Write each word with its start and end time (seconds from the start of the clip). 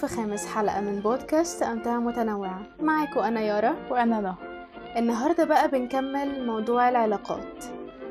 في 0.00 0.06
خامس 0.06 0.46
حلقة 0.46 0.80
من 0.80 1.00
بودكاست 1.00 1.62
أمتعة 1.62 1.98
متنوعة. 1.98 2.62
معاكم 2.80 3.20
أنا 3.20 3.40
يارا 3.40 3.74
وأنا 3.90 4.20
نهى 4.20 4.34
النهاردة 4.96 5.44
بقى 5.44 5.68
بنكمل 5.68 6.46
موضوع 6.46 6.88
العلاقات. 6.88 7.64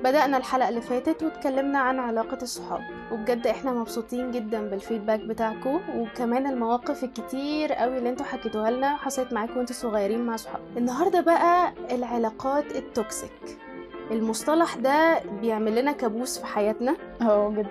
بدأنا 0.03 0.37
الحلقة 0.37 0.69
اللي 0.69 0.81
فاتت 0.81 1.23
واتكلمنا 1.23 1.79
عن 1.79 1.99
علاقة 1.99 2.37
الصحاب 2.41 2.81
وبجد 3.11 3.47
إحنا 3.47 3.71
مبسوطين 3.73 4.31
جدا 4.31 4.69
بال 4.69 4.79
feedback 4.79 5.19
بتاعكم 5.19 5.79
وكمان 5.95 6.47
المواقف 6.47 7.03
الكتير 7.03 7.73
قوي 7.73 7.97
اللي 7.97 8.09
أنتوا 8.09 8.25
حكيتوها 8.25 8.71
لنا 8.71 8.95
حصلت 8.95 9.33
معاكم 9.33 9.57
وانتوا 9.57 9.75
صغيرين 9.75 10.25
مع 10.25 10.35
صحاب. 10.35 10.61
النهاردة 10.77 11.21
بقى 11.21 11.73
العلاقات 11.91 12.75
ال 12.75 12.89
toxic 12.89 13.59
المصطلح 14.11 14.75
ده 14.75 15.19
بيعمل 15.41 15.75
لنا 15.81 15.91
كابوس 15.91 16.39
في 16.39 16.45
حياتنا. 16.45 16.95
آه 17.21 17.49
جدا 17.49 17.69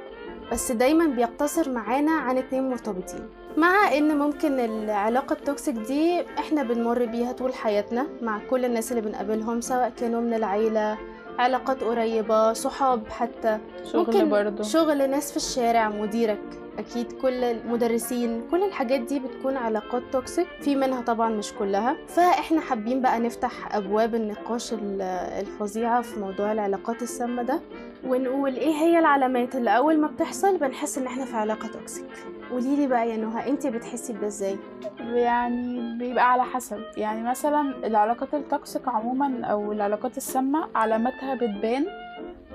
بس 0.53 0.73
دايما 0.73 1.07
بيقتصر 1.07 1.71
معانا 1.71 2.13
عن 2.13 2.39
اتنين 2.39 2.71
مرتبطين. 2.71 3.29
مع 3.59 3.93
إن 3.99 4.19
ممكن 4.19 4.61
العلاقة 4.61 5.33
ال 5.33 5.40
toxic 5.40 5.75
دي 5.75 6.21
إحنا 6.39 6.63
بنمر 6.63 7.05
بيها 7.05 7.33
طول 7.33 7.55
حياتنا 7.55 8.07
مع 8.23 8.39
كل 8.51 8.65
الناس 8.65 8.93
اللي 8.93 9.03
بنقابلهم 9.03 9.61
سواء 9.61 9.93
كانوا 10.01 10.21
من 10.21 10.35
العيلة 10.35 10.99
علاقات 11.39 11.85
قريبة 11.85 12.53
صحاب 12.53 13.09
حتى. 13.09 13.59
شغل 13.93 14.07
ممكن 14.07 14.29
برضو 14.31 14.63
شغل 14.63 15.11
ناس 15.11 15.31
في 15.31 15.37
الشارع 15.37 15.89
مديرك 15.89 16.41
أكيد 16.79 17.13
كل 17.13 17.45
المدرسين 17.45 18.43
كل 18.51 18.63
الحاجات 18.63 19.01
دي 19.01 19.19
بتكون 19.19 19.57
علاقات 19.57 20.03
toxic 20.13 20.47
في 20.61 20.77
منها 20.77 21.01
طبعا 21.03 21.31
مش 21.31 21.53
كلها. 21.53 21.97
فإحنا 22.09 22.61
حابين 22.61 23.01
بقى 23.03 23.21
نفتح 23.21 23.77
أبواب 23.77 24.15
النقاش 24.15 24.73
ال- 24.73 25.03
الفظيعة 25.41 26.03
في 26.03 26.21
موضوع 26.21 26.53
العلاقات 26.53 27.03
السامة 27.03 27.43
ده 27.43 27.61
ونقول 28.07 28.55
إيه 28.55 28.73
هي 28.75 28.99
العلامات 28.99 29.55
اللي 29.57 29.77
أول 29.77 29.99
ما 30.01 30.07
بتحصل 30.09 30.57
بنحس 30.59 30.99
إن 30.99 31.07
إحنا 31.07 31.25
في 31.25 31.37
علاقة 31.37 31.69
toxic 31.69 32.07
قوليلي 32.51 32.87
بقى 32.87 33.11
يا 33.11 33.17
نهى 33.17 33.49
انت 33.51 33.67
بتحسي 33.67 34.13
بده 34.13 34.27
إزاي 34.27 34.57
يعني 35.01 35.95
بيبقى 35.99 36.33
على 36.33 36.45
حسب 36.45 36.81
يعني 36.97 37.23
مثلا 37.29 37.87
العلاقات 37.87 38.35
ال 38.35 38.44
toxic 38.44 38.89
عموما 38.89 39.45
أو 39.47 39.73
العلاقات 39.73 40.17
السامة 40.17 40.69
علاماتها 40.75 41.35
بتبان 41.35 41.87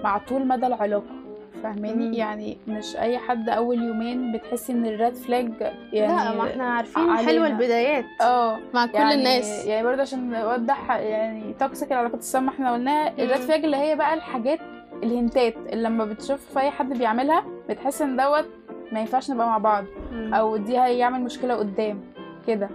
مع 0.03 0.17
طول 0.17 0.47
مدى 0.47 0.67
العلاقة 0.67 1.11
مم. 1.11 1.23
فاهماني 1.63 2.17
يعني 2.17 2.58
مش 2.67 2.95
أي 2.97 3.17
حد 3.17 3.50
أول 3.50 3.83
يومين 3.83 4.31
بتحسي 4.31 4.73
إن 4.73 4.85
ال 4.86 4.92
red 4.92 5.14
flag 5.16 5.52
يعني 5.94 6.13
لا 6.30 6.33
ما 6.44 6.50
إحنا 6.50 6.63
عارفين 6.73 7.09
علينا. 7.09 7.28
حلوة 7.28 7.47
البدايات 7.47 8.05
آه 8.22 8.59
مع 8.73 8.85
كل 8.85 8.94
يعني 8.95 9.13
الناس 9.13 9.66
يعني 9.66 9.83
برضه 9.88 10.02
عشان 10.02 10.30
نوضح 10.30 10.91
يعني 10.91 11.53
toxic 11.59 11.92
العلاقات 11.91 12.19
السامة 12.19 12.50
إحنا 12.52 12.73
قلناها. 12.73 13.13
ال 13.19 13.23
red 13.23 13.36
flag 13.42 13.64
اللي 13.63 13.78
هي 13.78 13.95
بقى 13.95 14.13
الحاجات 14.13 14.59
الهنتات 15.03 15.55
اللي 15.57 15.83
لما 15.89 16.05
بتشوف 16.05 16.45
في 16.53 16.59
أي 16.59 16.72
حد 16.72 16.97
بيعملها 16.97 17.44
بتحس 17.69 18.02
إن 18.02 18.16
دوت 18.16 18.45
ما 18.94 18.99
ينفعش 18.99 19.31
نبقى 19.31 19.47
مع 19.47 19.58
بعض 19.58 19.83
مم. 20.11 20.33
أو 20.33 20.58
دي 20.58 20.80
هيعمل 20.80 21.22
مشكلة 21.22 21.55
قدام 21.55 21.99
كده 22.47 22.69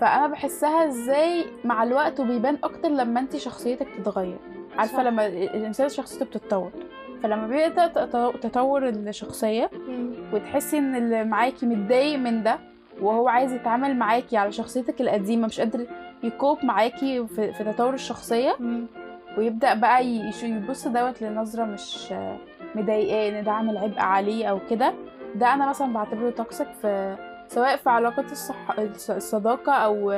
فأنا 0.00 0.26
بحسها 0.26 0.88
إزاي 0.88 1.44
مع 1.64 1.82
الوقت 1.82 2.20
وبيبان 2.20 2.58
أكتر 2.64 2.88
لما 2.88 3.20
انت 3.20 3.36
شخصيتك 3.36 3.86
تتغير 3.98 4.36
عارفة. 4.78 5.02
لما 5.02 5.26
الإنسان 5.26 5.88
شخصيته 5.88 6.24
بتتطور 6.24 6.70
فلما 7.22 7.46
بيبدأ 7.46 7.86
تط- 7.86 8.36
تطور 8.42 8.88
الشخصية. 8.88 9.70
وتحسي 10.32 10.78
إن 10.78 10.94
اللي 10.96 11.24
معاكي 11.24 11.66
متضايق 11.66 12.18
من 12.18 12.42
ده 12.42 12.58
وهو 13.00 13.28
عايز 13.28 13.52
يتعامل 13.52 13.96
معاكي 13.96 14.36
على 14.36 14.52
شخصيتك 14.52 15.00
القديمة 15.00 15.46
مش 15.46 15.60
قادر 15.60 15.86
يكوب 16.22 16.64
معاكي 16.64 17.26
في, 17.26 17.52
في 17.52 17.64
تطور 17.64 17.94
الشخصية 17.94 18.56
مم. 18.60 18.86
ويبدأ 19.38 19.74
بقى 19.74 20.06
يبص 20.06 20.88
دوت 20.88 21.22
لنظرة 21.22 21.64
مش 21.64 22.14
مضايقاه 22.74 23.28
إن 23.40 23.44
ده 23.44 23.52
عامل 23.52 23.76
عبء 23.76 23.98
عليه 24.00 24.46
أو 24.46 24.58
كده 24.70 24.94
ده 25.34 25.54
أنا 25.54 25.68
مثلا 25.68 25.92
بعتبره 25.92 26.30
toxic 26.30 26.68
في 26.82 27.16
سواء 27.48 27.76
في 27.76 27.90
علاقات 27.90 28.32
الصح... 28.32 28.70
الص- 28.76 29.10
الصداقة 29.10 29.72
أو 29.72 30.10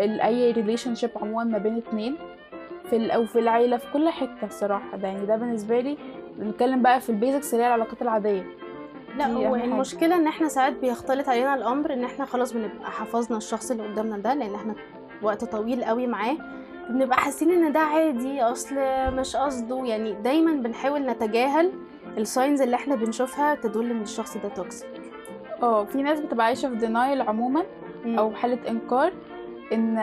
أي 0.00 0.50
relationship 0.52 1.10
عموما 1.22 1.44
ما 1.44 1.58
بين 1.58 1.76
اتنين. 1.76 2.16
في 2.90 2.96
ال... 2.96 3.10
أو 3.10 3.24
في 3.26 3.38
العيلة 3.38 3.76
في 3.76 3.86
كل 3.92 4.08
حتة 4.08 4.44
الصراحة. 4.46 4.96
ده 4.96 5.08
يعني 5.08 5.26
ده 5.26 5.36
بالنسبة 5.36 5.80
لي 5.80 5.98
بنتكلم 6.38 6.82
بقى 6.82 7.00
في 7.00 7.10
ال 7.10 7.16
basics 7.16 7.54
اللي 7.54 7.64
هي 7.64 7.68
العلاقات 7.68 8.02
العادية. 8.02 8.46
لا 9.16 9.26
هو. 9.26 9.54
المشكلة 9.56 10.14
إن 10.16 10.26
إحنا 10.26 10.48
ساعات 10.48 10.72
بيختلط 10.72 11.28
علينا 11.28 11.54
الأمر 11.54 11.92
إن 11.92 12.04
إحنا 12.04 12.24
خلاص 12.24 12.52
بنبقى 12.52 12.90
حفظنا 12.90 13.36
الشخص 13.38 13.70
اللي 13.70 13.82
قدامنا 13.88 14.18
ده 14.18 14.34
لأن 14.34 14.54
إحنا 14.54 14.74
وقت 15.22 15.44
طويل 15.44 15.84
قوي 15.84 16.06
معاه. 16.06 16.36
بنبقى 16.88 17.18
حاسين 17.18 17.50
إن 17.50 17.72
ده 17.72 17.80
عادي 17.80 18.42
أصل 18.42 18.74
مش 19.16 19.36
قصده. 19.36 19.84
يعني 19.84 20.12
دايما 20.12 20.52
بنحاول 20.52 21.06
نتجاهل 21.06 21.72
ال 22.18 22.25
signs 22.25 22.62
اللي 22.62 22.76
إحنا 22.76 22.94
بنشوفها 22.94 23.54
تدل 23.54 23.90
إن 23.90 24.02
الشخص 24.02 24.36
ده 24.36 24.48
toxic 24.48 24.88
آه 25.62 25.84
في 25.84 26.02
ناس 26.02 26.20
بتبقى 26.20 26.46
عايشة 26.46 26.68
في 26.68 26.76
denial 26.76 27.20
عموما 27.22 27.62
أو 28.06 28.30
حالة 28.32 28.70
إنكار 28.70 29.12
إن 29.72 29.98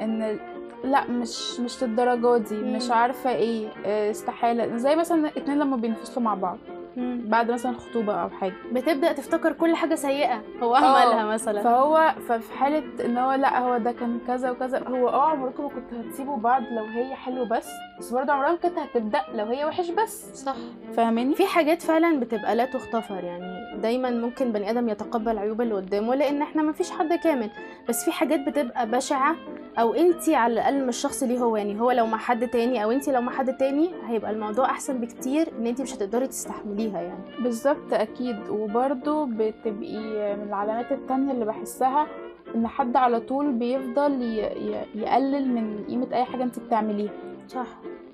إن 0.00 0.38
لأ 0.84 1.06
مش 1.10 1.60
مش 1.60 1.82
للدرجة 1.84 2.36
دي. 2.36 2.56
مش 2.62 2.90
عارفة 2.90 3.30
إيه 3.30 3.68
آه، 3.86 4.10
استحالة. 4.10 4.76
زي 4.76 4.96
مثلا 4.96 5.28
اتنين 5.28 5.58
لما 5.58 5.76
بينفصلوا 5.76 6.24
مع 6.24 6.34
بعض. 6.34 6.58
مم. 6.98 7.20
بعد 7.26 7.50
مثلا 7.50 7.72
خطوبة 7.78 8.14
أو 8.14 8.28
حاجة. 8.30 8.52
بتبدأ 8.72 9.12
تفتكر 9.12 9.52
كل 9.52 9.76
حاجة 9.76 9.94
سيئة. 9.94 10.42
هو 10.62 10.74
عملها 10.74 11.24
مثلا. 11.24 11.62
فهو 11.62 12.14
ففي 12.28 12.52
حالة 12.58 12.82
إن 13.04 13.18
هو 13.18 13.32
لأ 13.32 13.58
هو 13.58 13.78
ده 13.78 13.92
كان 13.92 14.18
كذا 14.26 14.50
وكذا. 14.50 14.88
هو 14.88 15.08
آه 15.08 15.30
عمركم 15.30 15.62
ما 15.62 15.68
كنتوا 15.68 15.98
هتسيبوا 16.10 16.36
بعض 16.36 16.62
لو 16.62 16.84
هي 16.84 17.14
حلو 17.14 17.44
بس 17.44 17.68
بس 17.98 18.10
برضه 18.10 18.32
عمرها 18.32 18.50
ما 18.50 18.56
كانت 18.56 18.78
هتبدأ 18.78 19.20
لو 19.34 19.44
هي 19.46 19.64
وحش 19.64 19.90
بس. 19.90 20.44
صح. 20.44 20.54
فاهماني؟ 20.96 21.34
في 21.34 21.46
حاجات 21.46 21.82
فعلا 21.82 22.20
بتبقى 22.20 22.56
لا 22.56 22.64
تغتفر 22.64 23.24
يعني 23.24 23.80
دايما 23.82 24.10
ممكن 24.10 24.52
بني 24.52 24.70
آدم 24.70 24.88
يتقبل 24.88 25.38
عيوب 25.38 25.60
اللي 25.60 25.74
قدامه 25.74 26.14
لأن 26.14 26.42
إحنا 26.42 26.62
ما 26.62 26.72
فيش 26.72 26.90
حد 26.90 27.12
كامل. 27.12 27.50
بس 27.88 28.04
في 28.04 28.12
حاجات 28.12 28.40
بتبقى 28.40 28.86
بشعة 28.90 29.36
أو 29.78 29.94
انتي 29.94 30.34
على 30.34 30.52
الأقل 30.52 30.86
مش 30.86 30.96
الشخص 30.96 31.22
ليه 31.22 31.38
هو 31.38 31.56
يعني 31.56 31.80
هو 31.80 31.90
لو 31.90 32.06
مع 32.06 32.18
حد 32.18 32.48
تاني 32.48 32.84
أو 32.84 32.90
انتي 32.90 33.12
لو 33.12 33.20
مع 33.20 33.32
حد 33.32 33.56
تاني 33.56 33.90
هيبقى 34.06 34.30
الموضوع 34.30 34.64
أحسن 34.70 35.00
بكتير 35.00 35.48
إن 35.58 35.66
انتي 35.66 35.82
مش 35.82 35.94
هتقدري 35.94 36.26
تستحمليها 36.26 37.00
يعني. 37.00 37.42
بالظبط 37.42 37.92
أكيد. 37.92 38.48
وبرضه 38.50 39.26
بتبقي 39.26 40.36
من 40.36 40.42
العلامات 40.48 40.92
التانية 40.92 41.32
اللي 41.32 41.44
بحسها 41.44 42.06
إن 42.54 42.66
حد 42.66 42.96
على 42.96 43.20
طول 43.20 43.52
بيفضل. 43.52 44.22
يقلل 44.94 45.48
من 45.48 45.84
قيمة 45.88 46.08
أي 46.12 46.24
حاجة 46.24 46.42
أنت 46.42 46.58
بتعمليها. 46.58 47.12
صح. 47.48 47.66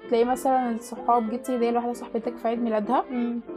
تلاقي 0.09 0.25
مثلا 0.25 0.71
الصحاب 0.71 1.31
جبتي 1.31 1.57
هدية 1.57 1.71
لواحدة 1.71 1.93
صاحبتك 1.93 2.37
في 2.37 2.49
عيد 2.49 2.63
ميلادها؟ 2.63 3.05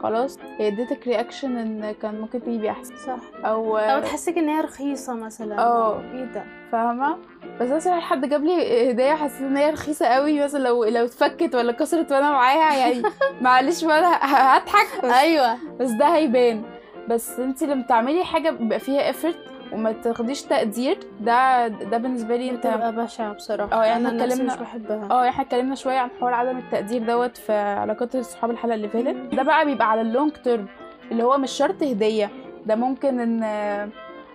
خلاص. 0.04 0.38
هي 0.58 0.68
اديتك 0.68 1.08
reaction 1.08 1.58
إن 1.58 1.92
كان 2.02 2.22
ممكن 2.22 2.42
تجيبي 2.44 2.70
احسن 2.72 2.96
صح. 2.96 3.20
أو 3.46 3.78
أو 3.78 4.02
تحسك 4.02 4.38
إن 4.38 4.50
هي 4.50 4.62
رخيصة 4.62 5.14
مثلا. 5.14 5.60
آه. 5.60 6.02
إيه 6.14 6.24
ده؟ 6.26 6.44
فاهمة؟ 6.72 7.18
بس 7.62 7.70
مثلا 7.70 8.00
حد 8.00 8.30
جاب 8.30 8.44
لي 8.44 8.92
هدية 8.92 9.14
حسيت 9.14 9.42
إن 9.42 9.58
هي 9.58 9.70
رخيصة 9.70 10.06
قوي 10.06 10.44
مثلا 10.44 10.60
لو 10.64 10.84
لو 10.84 11.06
اتفكت 11.06 11.56
ولا 11.56 11.72
كسرت 11.72 12.12
وأنا 12.12 12.32
معاها 12.32 12.78
يعني 12.78 13.04
معلش 13.42 13.84
وأنا 13.84 14.10
هضحك. 14.22 15.04
أيوه. 15.06 15.58
بس 15.80 15.90
ده 15.92 16.06
هيبان. 16.16 16.64
بس 17.10 17.40
انت 17.40 17.64
لما 17.64 17.82
تعملي 17.84 18.24
حاجة 18.24 18.50
بيبقى 18.50 18.80
فيها 18.80 19.10
effort 19.10 19.38
وما 19.72 19.92
تاخديش 19.92 20.42
تقدير. 20.42 20.98
ده 21.22 21.68
ده 21.68 21.98
بالنسبة 21.98 22.36
لي 22.36 22.50
انت 22.50 22.68
بتبقى 22.68 22.96
بشعة 22.96 23.34
بصراحة. 23.34 23.82
آه، 23.82 23.86
يعني 23.86 24.04
نفسي 24.04 24.16
اتكلمنا- 24.26 24.54
مش 24.54 24.60
بحبها. 24.60 25.08
آه 25.12 25.30
إحنا 25.30 25.44
اتكلمنا 25.44 25.76
شوية 25.76 25.98
عن 25.98 26.10
حوار 26.20 26.34
عدم 26.34 26.58
التقدير 26.58 27.04
دوت 27.04 27.38
في 27.38 27.54
علاقات 27.54 28.16
الصحاب 28.16 28.52
الحلقة 28.52 28.76
اللي 28.76 28.90
فاتت. 28.90 29.16
ده 29.36 29.44
بقى 29.44 29.66
بيبقى 29.66 29.92
على 29.92 30.02
ال 30.02 30.08
long 30.08 30.32
term 30.32 30.68
اللي 31.12 31.24
هو 31.24 31.38
مش 31.38 31.52
شرط 31.52 31.84
هدية. 31.84 32.30
ده 32.66 32.76
ممكن 32.76 33.20
ان 33.20 33.44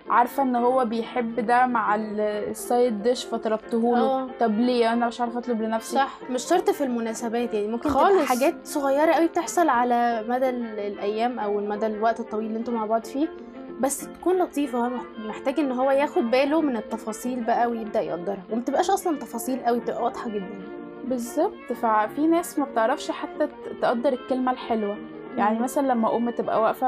عارفة 0.09 0.43
ان 0.43 0.55
هو 0.55 0.85
بيحب 0.85 1.39
ده 1.39 1.65
مع 1.65 1.95
ال- 1.95 2.19
ال 2.19 2.36
side 2.36 3.03
dish 3.03 3.25
فطلبته 3.25 3.81
له 3.97 4.01
آه. 4.05 4.27
طب 4.39 4.59
ليه؟ 4.59 4.93
أنا 4.93 5.07
مش 5.07 5.21
عارفة 5.21 5.39
اطلب 5.39 5.61
لنفسي. 5.61 5.95
صح. 5.95 6.17
مش 6.29 6.41
شرط 6.43 6.69
في 6.69 6.83
المناسبات 6.83 7.53
يعني 7.53 7.67
ممكن 7.67 7.89
تبقى 7.89 8.03
خالص. 8.03 8.25
حاجات 8.29 8.55
صغيرة 8.63 9.11
قوي 9.11 9.27
بتحصل 9.27 9.69
على 9.69 10.23
مدى 10.29 10.49
ال- 10.49 10.79
الأيام 10.79 11.39
أو 11.39 11.61
مدى 11.61 11.85
الوقت 11.85 12.19
الطويل 12.19 12.45
اللي 12.45 12.59
أنتوا 12.59 12.73
مع 12.73 12.85
بعض 12.85 13.05
فيه. 13.05 13.27
بس 13.79 14.07
تكون 14.07 14.39
مح- 14.89 15.25
محتاج 15.27 15.59
إن 15.59 15.71
هو 15.71 15.91
ياخد 15.91 16.31
باله 16.31 16.61
من 16.61 16.77
التفاصيل 16.77 17.43
بقى 17.43 17.67
ويبدأ 17.67 18.01
يقدرها. 18.01 18.43
ومتبقاش 18.51 18.89
أصلا 18.89 19.19
تفاصيل 19.19 19.59
قوي 19.59 19.79
بتبقى 19.79 20.03
واضحة 20.03 20.29
جدا. 20.29 20.61
بالظبط. 21.05 21.53
ففي 21.73 22.27
ناس 22.27 22.59
ما 22.59 22.65
بتعرفش 22.65 23.11
حتى 23.11 23.47
تقدر 23.81 24.13
الكلمة 24.13 24.51
الحلوة. 24.51 24.97
يعني. 25.37 25.59
مثلا 25.59 25.87
لما 25.87 26.15
أم 26.15 26.29
تبقى 26.29 26.61
واقفة 26.61 26.87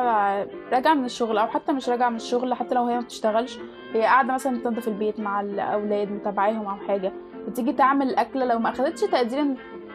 راجعة 0.72 0.94
من 0.94 1.06
الشغل 1.06 1.38
أو 1.38 1.48
حتى 1.48 1.72
مش 1.72 1.90
راجعة 1.90 2.10
من 2.10 2.16
الشغل 2.16 2.54
حتى 2.54 2.76
لو 2.76 2.84
هي 2.86 2.96
ما 2.96 3.02
بتشتغلش 3.02 3.60
هي 3.94 4.02
قاعدة 4.02 4.34
مثلا 4.34 4.58
تنظف 4.58 4.88
البيت 4.88 5.20
مع 5.20 5.42
الأولاد 5.42 6.12
متابعاهم 6.12 6.66
أو 6.66 6.76
حاجة 6.88 7.14
وتيجي 7.48 7.74
تعمل 7.74 8.10
الاكله 8.10 8.46
لو 8.46 8.60
ما 8.60 8.70
أخدتش 8.70 9.02
تقدير 9.02 9.46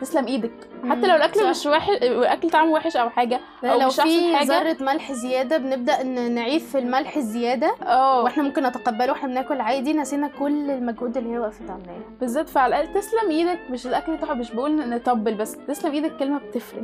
تسلم 0.00 0.26
إيدك. 0.26 0.50
حتى 0.90 1.06
لو 1.06 1.14
الأكل 1.16 1.40
صح. 1.40 1.46
مش 1.50 1.66
وحش 1.66 1.88
الأكل 1.90 2.50
طعمه 2.50 2.70
وحش 2.72 2.96
أو 2.96 3.10
حاجة 3.10 3.40
لا 3.62 3.72
أو 3.74 3.80
لو 3.80 3.86
مش 3.86 3.94
في 4.00 4.36
حاجة. 4.36 4.46
ذرة 4.46 4.76
ملح 4.84 5.12
زيادة 5.12 5.58
بنبدأ 5.58 6.02
ن- 6.02 6.32
نعيب 6.34 6.60
في 6.60 6.78
الملح 6.78 7.16
الزيادة 7.16 7.74
آه. 7.86 8.22
وإحنا 8.22 8.42
ممكن 8.42 8.62
نتقبله 8.66 9.12
وإحنا 9.12 9.28
بناكل 9.28 9.60
عادي 9.60 9.92
نسينا 9.92 10.28
كل 10.38 10.70
المجهود 10.70 11.16
اللي 11.16 11.30
هي 11.32 11.38
وقفت 11.38 11.70
عاملاه 11.70 11.98
بالذات 12.20 12.48
فعلى 12.48 12.80
الأقل 12.80 12.94
تسلم 13.00 13.30
إيدك. 13.30 13.58
مش 13.70 13.86
الأكل 13.86 14.18
طعم 14.18 14.38
مش 14.38 14.52
بقول 14.52 14.88
نطبل 14.90 15.34
بس 15.34 15.56
تسلم 15.68 15.92
إيدك 15.92 16.16
كلمة 16.16 16.38
بتفرق. 16.38 16.82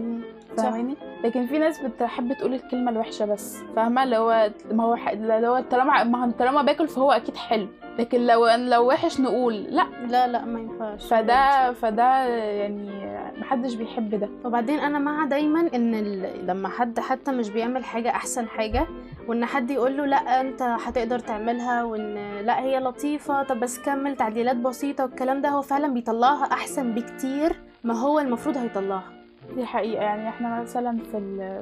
فاهماني؟ 0.57 0.95
لكن 1.25 1.47
في 1.47 1.59
ناس 1.59 1.81
بتحب 1.81 2.33
تقول 2.33 2.55
الكلمة 2.55 2.91
الوحشة 2.91 3.25
بس. 3.25 3.57
فاهمة؟ 3.77 4.03
اللي 4.03 4.17
هو 4.17 4.51
ما 4.71 4.85
هو 4.85 4.95
اللي 5.13 5.49
هو 5.49 5.61
طالما 5.71 6.05
ما 6.05 6.33
طالما 6.39 6.63
باكل 6.63 6.89
فهو 6.89 7.13
أكيد 7.13 7.37
حلو. 7.37 7.69
لكن 7.99 8.27
لو 8.27 8.47
لو 8.47 8.89
وحش 8.89 9.21
نقول 9.21 9.55
لا. 9.55 9.87
لا 10.09 10.27
لا 10.27 10.45
ما 10.45 10.61
ينفعش. 10.61 11.07
فده 11.07 11.73
فده 11.73 12.25
يعني 12.27 13.07
محدش 13.41 13.75
بيحب 13.75 14.15
ده. 14.21 14.29
وبعدين 14.45 14.79
أنا 14.79 14.99
مع 14.99 15.25
دايما 15.25 15.61
إن 15.75 15.95
ال... 15.95 16.47
لما 16.47 16.69
حد 16.69 17.01
حتى 17.01 17.33
مش 17.33 17.49
بيعمل 17.51 17.85
حاجة 17.85 18.11
أحسن 18.11 18.49
حاجة 18.49 18.87
وإن 19.29 19.45
حد 19.45 19.71
يقول 19.71 19.97
له 19.97 20.07
لا 20.07 20.41
أنت 20.41 20.63
هتقدر 20.63 21.19
تعملها 21.19 21.85
وإن 21.85 22.15
لا 22.45 22.61
هي 22.61 22.81
لطيفة 22.81 23.43
طب 23.43 23.61
بس 23.61 23.79
كمل 23.79 24.17
تعديلات 24.17 24.57
بسيطة 24.57 25.05
والكلام 25.05 25.43
ده 25.43 25.49
هو 25.49 25.63
فعلا 25.63 25.95
بيطلعها 25.95 26.45
أحسن 26.53 26.93
بكتير 26.95 27.57
ما 27.85 27.95
هو 28.01 28.19
المفروض 28.21 28.57
هيطلعها. 28.57 29.16
دي 29.55 29.67
حقيقة. 29.67 30.03
يعني 30.03 30.29
إحنا 30.29 30.61
مثلا 30.61 30.99
في 31.13 31.19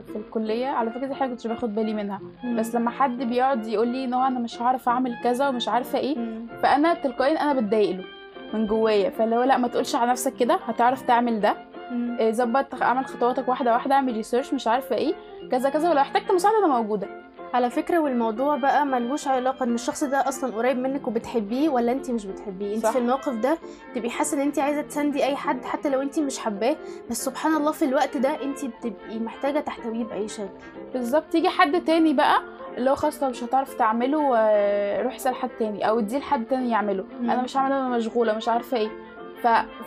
في 0.06 0.16
الكلية 0.16 0.66
على 0.66 0.90
فكرة 0.90 1.06
دي 1.06 1.14
حاجة 1.14 1.28
كنتش 1.30 1.46
باخد 1.46 1.74
بالي 1.74 1.94
منها. 1.94 2.20
بس 2.56 2.74
لما 2.74 2.90
حد 2.90 3.22
بيقعد 3.22 3.66
يقول 3.66 3.88
لي 3.88 4.04
ان 4.04 4.14
هو 4.14 4.22
أنا 4.26 4.38
مش 4.38 4.62
هعرف 4.62 4.88
أعمل 4.88 5.16
كذا 5.24 5.48
ومش 5.48 5.68
عارفة 5.68 5.98
إيه 5.98 6.18
مم. 6.18 6.46
فأنا 6.62 6.94
تلقائيا 6.94 7.40
أنا 7.42 7.60
بتضايق 7.60 7.96
له 7.96 8.04
من 8.54 8.66
جوايا. 8.66 9.10
فاللي 9.10 9.36
هو 9.36 9.42
لأ 9.42 9.56
ما 9.56 9.68
تقولش 9.68 9.94
على 9.94 10.10
نفسك 10.10 10.34
كده 10.36 10.54
هتعرف 10.64 11.02
تعمل 11.02 11.40
ده. 11.40 11.54
مم. 11.90 12.16
إيه، 12.20 12.30
ظبط 12.32 12.82
اعمل 12.82 13.06
خطواتك 13.06 13.48
واحدة 13.48 13.72
واحدة 13.72 13.94
اعمل 13.94 14.12
ريسيرش 14.12 14.54
مش 14.54 14.68
عارفة 14.68 14.96
إيه 14.96 15.14
كذا 15.50 15.70
كذا 15.70 15.90
ولو 15.90 16.00
احتجت 16.00 16.32
مساعدة 16.32 16.58
أنا 16.58 16.66
موجودة. 16.66 17.23
على 17.54 17.70
فكرة 17.70 17.98
والموضوع 17.98 18.56
بقى 18.56 18.86
ملهوش 18.86 19.28
علاقة 19.28 19.64
إن 19.64 19.74
الشخص 19.74 20.04
ده 20.04 20.28
أصلا 20.28 20.54
قريب 20.56 20.76
منك 20.78 21.06
وبتحبيه 21.08 21.68
ولا 21.68 21.92
انت 21.92 22.10
مش 22.10 22.26
بتحبيه 22.26 22.76
انت. 22.76 22.86
في 22.86 22.98
الموقف 22.98 23.34
ده 23.34 23.58
تبقي 23.94 24.10
حاسة 24.10 24.36
إن 24.36 24.42
انت 24.42 24.58
عايزة 24.58 24.82
تساندي 24.82 25.24
أي 25.24 25.36
حد 25.36 25.64
حتى 25.64 25.88
لو 25.88 26.02
انت 26.02 26.18
مش 26.18 26.38
حباه 26.38 26.76
بس 27.10 27.24
سبحان 27.24 27.56
الله 27.56 27.72
في 27.72 27.84
الوقت 27.84 28.16
ده 28.16 28.42
انت 28.42 28.64
بتبقي 28.64 29.18
محتاجة 29.18 29.60
تحتويه 29.60 30.04
بأي 30.04 30.28
شكل 30.28 30.48
بالظبط 30.94 31.34
يجي 31.34 31.48
حد 31.48 31.84
تاني 31.84 32.14
بقى 32.14 32.40
اللي 32.78 32.90
هو 32.90 32.94
خلاص 32.94 33.22
لو 33.22 33.28
مش 33.30 33.44
هتعرف 33.44 33.74
تعمله 33.74 34.32
آه، 34.36 35.02
روح 35.02 35.14
اسأل 35.14 35.34
حد 35.34 35.48
تاني 35.58 35.88
أو 35.88 35.98
اديه 35.98 36.18
لحد 36.18 36.44
تاني 36.44 36.70
يعمله 36.70 37.04
مم. 37.20 37.30
أنا 37.30 37.42
مش 37.42 37.56
هعمله 37.56 37.78
أنا 37.86 37.88
مشغولة 37.96 38.36
مش 38.36 38.48
عارفة 38.48 38.76
إيه. 38.76 38.88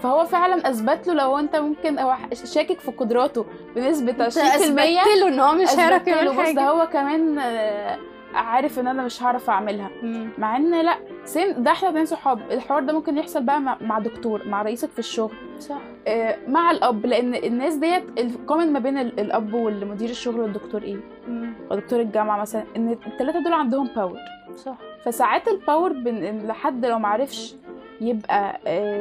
فهو 0.01 0.25
فعلا 0.25 0.69
أثبت 0.69 1.07
له 1.07 1.13
لو 1.13 1.39
أنت 1.39 1.55
ممكن 1.55 1.99
هو 1.99 2.15
شاكك 2.33 2.79
في 2.79 2.91
قدراته 2.91 3.45
بنسبة 3.75 4.13
20% 4.13 4.27
اثبت 4.37 4.79
له 5.19 5.27
إن 5.27 5.39
هو 5.39 5.55
مش 5.55 5.69
هيعرف 5.79 6.07
يعمل 6.07 6.27
بص 6.29 6.35
ده 6.35 6.43
حاجة. 6.43 6.69
هو 6.69 6.87
كمان 6.87 7.39
آه، 7.39 7.97
عارف 8.33 8.79
إن 8.79 8.87
أنا 8.87 9.03
مش 9.03 9.23
هعرف 9.23 9.49
أعملها. 9.49 9.89
مم. 10.03 10.29
مع 10.37 10.57
إن 10.57 10.81
لأ 10.85 10.97
same 11.25 11.63
ده 11.63 11.71
إحنا 11.71 11.89
اتنين 11.89 12.05
صحاب 12.05 12.51
الحوار 12.51 12.83
ده 12.83 12.93
ممكن 12.93 13.17
يحصل 13.17 13.43
بقى 13.43 13.59
مع, 13.59 13.77
مع 13.81 13.99
دكتور 13.99 14.47
مع 14.47 14.61
رئيسك 14.61 14.89
في 14.89 14.99
الشغل. 14.99 15.33
صح. 15.59 15.75
آه، 16.07 16.35
مع 16.47 16.71
الأب. 16.71 17.05
لأن 17.05 17.35
الناس 17.35 17.75
ديت 17.75 18.03
ال 18.19 18.27
common 18.27 18.73
ما 18.73 18.79
بين 18.79 18.97
ال- 18.97 19.19
الأب 19.19 19.53
والمدير 19.53 20.09
الشغل 20.09 20.39
والدكتور 20.39 20.83
إيه؟ 20.83 20.97
مم. 21.27 21.53
ودكتور 21.71 21.99
الجامعة 21.99 22.41
مثلا. 22.41 22.63
إن 22.75 22.97
الثلاثه 23.07 23.39
دول 23.39 23.53
عندهم 23.53 23.87
power 23.95 24.19
صح. 24.55 24.75
فساعات 25.05 25.47
ال 25.47 25.55
power 25.55 25.93
بن... 25.93 26.47
لحد 26.47 26.85
لو 26.85 26.99
معرفش 26.99 27.55
يبقى 28.01 28.59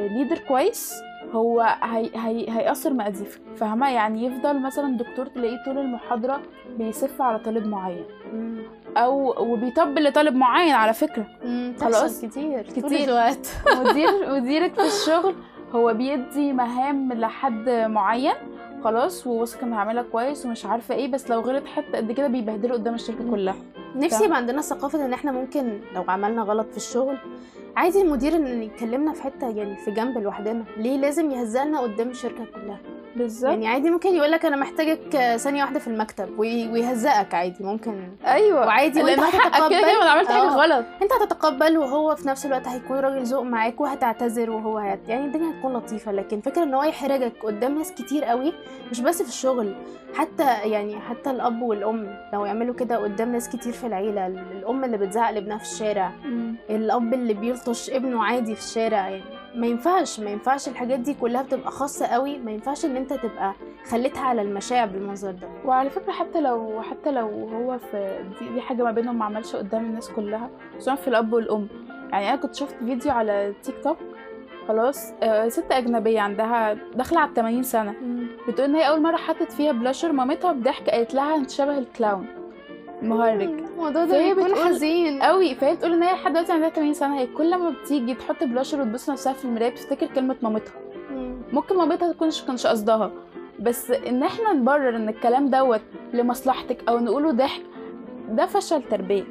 leader 0.09 0.37
كويس 0.37 0.93
هو 1.33 1.61
هي... 1.83 2.09
هي... 2.15 2.45
هيأثر 2.49 2.93
فاهمة 3.55 3.89
يعني 3.91 4.25
يفضل 4.25 4.61
مثلا 4.61 4.97
دكتور 4.97 5.25
تلاقيه 5.25 5.63
طول 5.65 5.77
المحاضرة 5.77 6.41
بيسف 6.77 7.21
على 7.21 7.39
طالب 7.39 7.67
معين. 7.67 8.05
أو 8.97 9.43
وبيطبل 9.51 10.03
لطالب 10.03 10.35
معين 10.35 10.73
على 10.75 10.93
فكرة 10.93 11.25
مم. 11.45 11.73
خلاص. 11.81 12.21
كتير 12.25 12.61
كتير. 12.61 13.03
الوقت 13.03 13.47
مدير 13.85 14.35
مديرك 14.35 14.73
في 14.73 14.85
الشغل 14.87 15.35
هو 15.75 15.93
بيدي 15.93 16.53
مهام 16.53 17.13
لحد 17.13 17.69
معين 17.69 18.33
خلاص 18.83 19.27
وواثق 19.27 19.63
إنه 19.63 19.75
هيعملها 19.75 20.03
كويس 20.03 20.45
ومش 20.45 20.65
عارفة 20.65 20.95
إيه 20.95 21.11
بس 21.11 21.29
لو 21.29 21.39
غلط 21.39 21.65
حتة 21.65 21.97
قد 21.97 22.11
كده 22.11 22.27
بيبهدله 22.27 22.73
قدام 22.73 22.93
الشركة 22.93 23.31
كلها 23.31 23.55
نفسي. 23.95 24.25
يبقى 24.25 24.37
عندنا 24.37 24.61
ثقافة 24.61 25.05
إن 25.05 25.13
إحنا 25.13 25.31
ممكن 25.31 25.79
لو 25.95 26.03
عملنا 26.07 26.41
غلط 26.41 26.67
في 26.71 26.77
الشغل 26.77 27.17
عادي 27.75 28.01
المدير 28.01 28.35
إن 28.35 28.63
يكلمنا 28.63 29.13
في 29.13 29.21
حتة 29.23 29.49
يعني 29.49 29.75
في 29.77 29.91
جنب 29.91 30.17
لوحدنا 30.17 30.65
ليه 30.77 30.97
لازم 30.97 31.31
يهزقنا 31.31 31.79
قدام 31.79 32.09
الشركة 32.09 32.45
كلها 32.45 32.79
بالظبط. 33.17 33.49
يعني 33.51 33.67
عادي 33.67 33.89
ممكن 33.89 34.09
يقولك 34.15 34.45
أنا 34.45 34.55
محتاجك 34.55 35.35
ثانية 35.37 35.63
واحدة 35.63 35.79
في 35.79 35.87
المكتب 35.87 36.39
وي- 36.39 36.71
ويهزقك 36.71 37.33
عادي 37.33 37.63
ممكن. 37.63 38.09
أيوه. 38.25 38.59
وعادي 38.65 39.01
لأن 39.01 39.19
هتتقبل 39.19 39.69
كده 39.69 39.81
كده 39.81 40.01
أنا 40.01 40.11
عملت 40.11 40.27
حاجة 40.31 40.41
آه. 40.41 40.55
غلط. 40.55 40.85
أنت 41.01 41.13
هتتقبل 41.13 41.77
وهو 41.77 42.15
في 42.15 42.27
نفس 42.27 42.45
الوقت 42.45 42.67
هيكون 42.67 42.97
راجل 42.99 43.23
ذوق 43.23 43.41
معاك 43.41 43.81
وهتعتذر 43.81 44.49
وهو 44.49 44.77
هت... 44.77 44.99
يعني 45.07 45.25
الدنيا 45.25 45.51
هتكون 45.51 45.73
لطيفة. 45.73 46.11
لكن 46.11 46.41
فكرة 46.41 46.63
إن 46.63 46.73
هو 46.73 46.83
يحرجك 46.83 47.33
قدام 47.43 47.77
ناس 47.77 47.91
كتير 47.91 48.23
قوي 48.23 48.53
مش 48.91 49.01
بس 49.01 49.21
في 49.21 49.29
الشغل 49.29 49.75
حتى 50.15 50.43
يعني 50.63 50.99
حتى 50.99 51.29
الأب 51.29 51.61
والأم 51.61 52.17
لو 52.33 52.45
يعملوا 52.45 52.75
كده 52.75 52.97
قدام 52.97 53.31
ناس 53.31 53.49
كتير 53.49 53.73
في 53.73 53.87
العيلة 53.87 54.27
الأم 54.27 54.83
اللي 54.83 54.97
بتزعق 54.97 55.31
لابنها 55.31 55.57
في 55.57 55.63
الشارع 55.63 56.11
الأب 56.69 57.13
اللي 57.13 57.33
بيلطش 57.33 57.89
ابنه 57.89 58.23
عادي 58.23 58.55
في 58.55 58.61
الشارع 58.61 59.09
يعني 59.09 59.23
ما 59.57 59.67
ينفعش 59.67 60.19
ما 60.19 60.29
ينفعش 60.29 60.67
الحاجات 60.67 60.99
دي 60.99 61.13
كلها 61.13 61.41
بتبقى 61.41 61.71
خاصة 61.71 62.05
قوي 62.07 62.37
ما 62.37 62.51
ينفعش 62.51 62.85
إن 62.85 62.95
أنت 62.97 63.13
تبقى 63.13 63.53
خليتها 63.89 64.21
على 64.21 64.41
المشاعر 64.41 64.87
بالمنظر 64.87 65.31
ده. 65.31 65.47
وعلى 65.65 65.89
فكرة 65.89 66.11
حتى 66.11 66.41
لو 66.41 66.81
حتى 66.81 67.11
لو 67.11 67.27
هو 67.27 67.77
في 67.77 68.19
دي, 68.39 68.49
دي 68.49 68.61
حاجة 68.61 68.83
ما 68.83 68.91
بينهم 68.91 69.19
ما 69.19 69.25
عملش 69.25 69.55
قدام 69.55 69.85
الناس 69.85 70.09
كلها 70.09 70.49
خصوصا 70.75 70.95
في 70.95 71.07
الأب 71.07 71.33
والأم. 71.33 71.67
يعني 72.11 72.29
أنا 72.29 72.35
كنت 72.35 72.55
شفت 72.55 72.75
فيديو 72.79 73.11
على 73.11 73.53
تيك 73.63 73.75
توك 73.83 73.97
خلاص 74.67 75.13
آه 75.23 75.47
ست 75.47 75.71
أجنبية 75.71 76.19
عندها 76.19 76.73
داخلة 76.73 77.19
على 77.19 77.31
80 77.35 77.63
سنة. 77.63 77.93
بتقول 78.47 78.69
إن 78.69 78.75
هي 78.75 78.89
أول 78.89 79.01
مرة 79.01 79.15
حطت 79.17 79.51
فيها 79.51 79.71
بلاشر 79.71 80.11
مامتها 80.11 80.51
بضحك 80.51 80.89
قالت 80.89 81.13
لها 81.13 81.35
أنت 81.35 81.49
شبه 81.49 81.77
ال 81.77 81.84
clown. 81.84 82.27
المهرج 83.01 83.41
الموضوع 83.41 84.05
ده 84.05 84.33
بيكون 84.33 84.55
حزين. 84.55 85.21
قوي. 85.21 85.55
فهي 85.55 85.75
بتقول 85.75 85.93
إن 85.93 86.03
هي 86.03 86.13
لحد 86.13 86.31
دلوقتي 86.33 86.51
عندها 86.51 86.69
80 86.69 86.93
سنة. 86.93 87.19
هي 87.19 87.27
كل 87.27 87.57
ما 87.57 87.69
بتيجي 87.69 88.13
تحط 88.13 88.43
بلاشر 88.43 88.81
وتبص 88.81 89.09
نفسها 89.09 89.33
في 89.33 89.45
المراية 89.45 89.69
بتفتكر 89.69 90.07
كلمة 90.07 90.35
مامتها. 90.41 90.73
مم. 91.11 91.41
ممكن 91.53 91.77
مامتها 91.77 92.11
تكونش 92.13 92.41
كانش 92.41 92.67
قصدها. 92.67 93.11
بس 93.59 93.91
إن 93.91 94.23
إحنا 94.23 94.53
نبرر 94.53 94.95
إن 94.95 95.09
الكلام 95.09 95.49
دوت 95.49 95.81
لمصلحتك 96.13 96.89
أو 96.89 96.99
نقوله 96.99 97.31
ضحك 97.31 97.61
ده 98.29 98.45
فشل 98.45 98.81
تربية. 98.83 99.23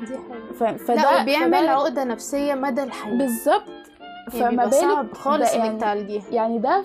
دي 0.00 0.06
حاجة 0.16 0.52
ف... 0.76 0.82
فده 0.84 0.94
لا 0.94 1.22
وبيعمل 1.22 1.58
فده- 1.58 1.70
عقدة 1.70 2.04
نفسية 2.04 2.54
مدى 2.54 2.82
الحياة. 2.82 3.14
بالظبط. 3.14 3.62
يعني 4.34 4.56
فما 4.56 4.64
بالك 4.64 4.74
صعب 4.74 5.12
خالص 5.12 5.50
ده 5.52 5.56
إنك 5.56 5.64
يعني- 5.66 5.78
تعالجيها. 5.80 6.22
يعني 6.32 6.58
ده 6.58 6.82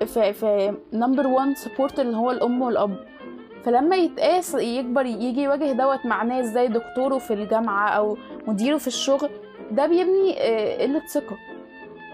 في 0.00 0.06
في, 0.06 0.32
في 0.32 0.74
number 0.92 1.26
1 1.26 1.56
support 1.56 2.00
اللي 2.00 2.16
هو 2.16 2.30
الأم 2.30 2.62
والأب. 2.62 2.96
فلما 3.66 3.96
يتقاس 3.96 4.54
يكبر 4.54 5.06
يجي 5.06 5.42
يواجه 5.42 5.72
دوت 5.72 6.06
مع 6.06 6.22
ناس 6.22 6.46
زي 6.46 6.68
دكتوره 6.68 7.18
في 7.18 7.34
الجامعة 7.34 7.88
أو 7.88 8.16
مديره 8.46 8.76
في 8.78 8.86
الشغل 8.86 9.30
ده 9.70 9.86
بيبني 9.86 10.34
آه، 10.40 10.82
قلة 10.82 11.06
ثقة. 11.06 11.36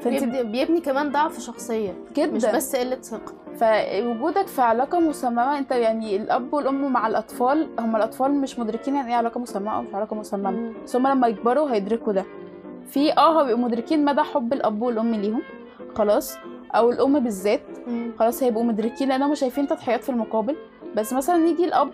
فانت 0.01 0.25
بيبني, 0.25 0.43
بيبني 0.43 0.81
كمان 0.81 1.13
ضعف 1.13 1.41
شخصية 1.41 1.95
جدا. 2.17 2.33
مش 2.33 2.45
بس 2.47 2.77
قلة 2.77 2.97
ثقة. 3.01 3.33
فوجودك 3.57 4.47
في 4.47 4.63
علاقة 4.63 5.01
مسممة 5.01 5.59
انت 5.59 5.71
يعني 5.71 6.17
الأب 6.17 6.53
والأم 6.55 6.93
مع 6.93 7.07
الأطفال 7.07 7.69
هم 7.79 7.97
الأطفال 7.97 8.35
مش 8.35 8.59
مدركين 8.59 8.95
يعني 8.95 9.09
إيه 9.11 9.17
علاقة 9.17 9.41
مسممة 9.41 9.77
أو 9.77 9.83
مش 9.83 9.95
علاقة 9.95 10.17
مسممة 10.17 10.73
بس 10.85 10.97
هم 10.97 11.07
لما 11.09 11.29
يكبروا 11.29 11.71
هيدركوا 11.71 12.13
ده. 12.13 12.25
في 12.87 13.13
آه 13.13 13.43
هيبقوا 13.43 13.65
مدركين 13.65 14.05
مدى 14.05 14.21
حب 14.23 14.53
الأب 14.53 14.83
والأم 14.83 15.15
ليهم 15.15 15.43
خلاص 15.95 16.37
أو 16.75 16.91
الأم 16.91 17.19
بالذات. 17.21 17.63
خلاص 18.19 18.43
هيبقوا 18.43 18.65
مدركين 18.65 19.09
لأنهم 19.09 19.35
شايفين 19.35 19.67
تضحيات 19.67 20.03
في 20.05 20.09
المقابل. 20.11 20.57
بس 20.97 21.13
مثلا 21.13 21.47
يجي 21.47 21.65
الأب 21.65 21.91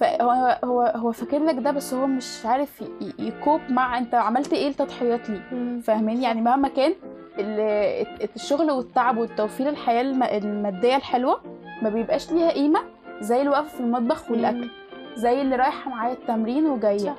فهو 0.00 0.58
هو 0.64 0.92
هو 0.96 1.12
فاكر 1.12 1.44
لك 1.44 1.54
ده 1.54 1.70
بس 1.70 1.94
هو 1.94 2.06
مش 2.06 2.46
عارف 2.46 2.84
يكوب 3.18 3.60
مع 3.68 3.98
أنت 3.98 4.14
عملت 4.14 4.52
إيه 4.52 4.68
لتضحيات 4.68 5.30
ليه. 5.30 5.80
فاهمين 5.80 6.22
يعني 6.22 6.40
مهما 6.40 6.68
كان 6.68 6.94
ال- 7.38 8.30
الشغل 8.36 8.70
والتعب 8.70 9.16
والتوفير 9.18 9.68
الحياة 9.68 10.00
الم- 10.00 10.22
المادية 10.22 10.96
الحلوة 10.96 11.40
ما 11.82 11.88
بيبقاش 11.88 12.32
ليها 12.32 12.50
قيمة 12.50 12.80
زي 13.20 13.42
الوقفة 13.42 13.68
في 13.68 13.80
المطبخ 13.80 14.30
والأكل 14.30 14.70
زي 15.14 15.42
اللي 15.42 15.56
رايحة 15.56 15.90
معايا 15.90 16.12
التمرين 16.12 16.66
وجاية 16.66 16.98
صح. 16.98 17.14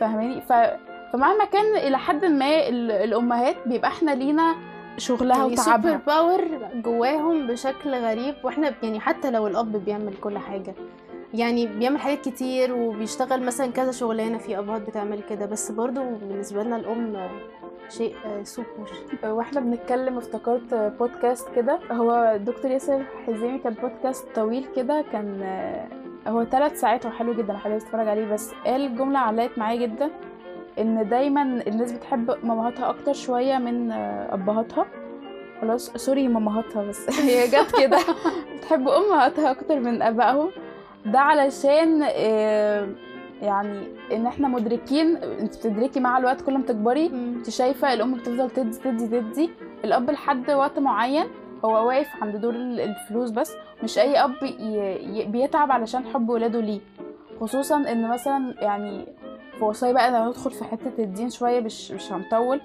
فاهماني 0.00 0.40
ف... 0.40 0.52
فمهما 1.12 1.44
كان 1.44 1.76
إلى 1.76 1.98
حد 1.98 2.24
ما 2.24 2.68
ال- 2.68 2.90
الأمهات 2.90 3.56
بيبقى 3.66 3.88
إحنا 3.90 4.10
لينا 4.10 4.54
شغلها 4.98 5.36
يعني 5.38 5.56
سوبر 5.56 5.68
وتعبها 5.78 6.00
power 6.06 6.44
جواهم 6.74 7.46
بشكل 7.46 7.94
غريب 7.94 8.34
وإحنا 8.44 8.74
يعني 8.82 9.00
حتى 9.00 9.30
لو 9.30 9.46
الأب 9.46 9.72
بيعمل 9.84 10.14
كل 10.20 10.38
حاجة 10.38 10.74
يعني 11.34 11.66
بيعمل 11.66 11.98
حاجات 11.98 12.28
كتير 12.28 12.72
وبيشتغل 12.74 13.42
مثلا 13.42 13.66
كذا 13.66 13.90
شغلانة 13.92 14.38
في 14.38 14.58
أبهات 14.58 14.82
بتعمل 14.82 15.22
كده 15.22 15.46
بس 15.46 15.70
برضو 15.70 16.02
بالنسبة 16.02 16.62
لنا 16.62 16.76
الأم 16.76 17.28
شيء 17.88 18.14
آه، 18.26 18.42
سوبر 18.42 18.68
وإحنا 19.24 19.60
بنتكلم 19.60 20.18
افتكرت 20.18 20.74
بودكاست 20.74 21.48
كده 21.56 21.78
هو 21.92 22.38
دكتور 22.44 22.70
ياسر 22.70 23.02
حزيمي 23.26 23.58
كان 23.58 23.72
بودكاست 23.74 24.26
طويل 24.34 24.66
كده 24.76 25.04
كان 25.12 25.42
هو 26.26 26.44
ثلاث 26.44 26.80
ساعات 26.80 27.06
وحلو 27.06 27.34
جدا 27.34 27.56
حلو 27.56 27.78
تتفرج 27.78 28.08
عليه 28.08 28.32
بس 28.32 28.52
قال 28.66 28.96
جملة 28.96 29.18
علقت 29.18 29.58
معايا 29.58 29.86
جدا. 29.86 30.10
إن 30.78 31.08
دايما 31.08 31.42
الناس 31.42 31.92
بتحب 31.92 32.34
مامهاتها 32.42 32.90
أكتر 32.90 33.12
شوية 33.12 33.58
من 33.58 33.92
أبهاتها. 34.32 34.86
خلاص 35.60 35.90
سوري 35.90 36.28
مامهاتها 36.28 36.82
بس. 36.82 37.10
هي 37.20 37.46
جت 37.46 37.76
كده. 37.80 37.98
بتحب 38.58 38.88
أمهاتها 38.88 39.50
أكتر 39.50 39.80
من 39.80 40.02
أبائهم. 40.02 40.50
ده 41.06 41.20
علشان 41.20 42.02
آه، 42.02 42.88
يعني 43.42 43.86
إن 44.12 44.26
إحنا 44.26 44.48
مدركين 44.48 45.16
أنت 45.16 45.56
بتدركي 45.56 46.00
مع 46.00 46.18
الوقت 46.18 46.40
كل 46.42 46.54
ما 46.54 46.62
تكبري 46.64 47.06
أنت 47.06 47.50
شايفة 47.50 47.92
الأم 47.92 48.14
بتفضل 48.14 48.50
تدي 48.50 48.78
تدي 48.78 49.20
تدي. 49.20 49.50
الأب 49.84 50.10
لحد 50.10 50.50
وقت 50.50 50.78
معين 50.78 51.24
هو 51.64 51.86
واقف 51.88 52.22
عند 52.22 52.36
دور 52.36 52.54
الفلوس 52.54 53.30
بس. 53.30 53.54
مش 53.82 53.98
أي 53.98 54.16
أب 54.24 54.34
بيتعب 55.32 55.72
علشان 55.72 56.04
حب 56.04 56.28
ولاده 56.28 56.60
ليه. 56.60 56.80
خصوصا 57.40 57.76
إن 57.76 58.08
مثلا 58.08 58.54
يعني 58.60 59.06
وصايا 59.68 59.92
بقى 59.92 60.10
لما 60.10 60.28
ندخل 60.28 60.50
في 60.50 60.64
حتة 60.64 60.92
الدين 60.98 61.30
شوية 61.30 61.60
مش 61.60 61.90
مش 61.90 62.12
هنطول. 62.12 62.60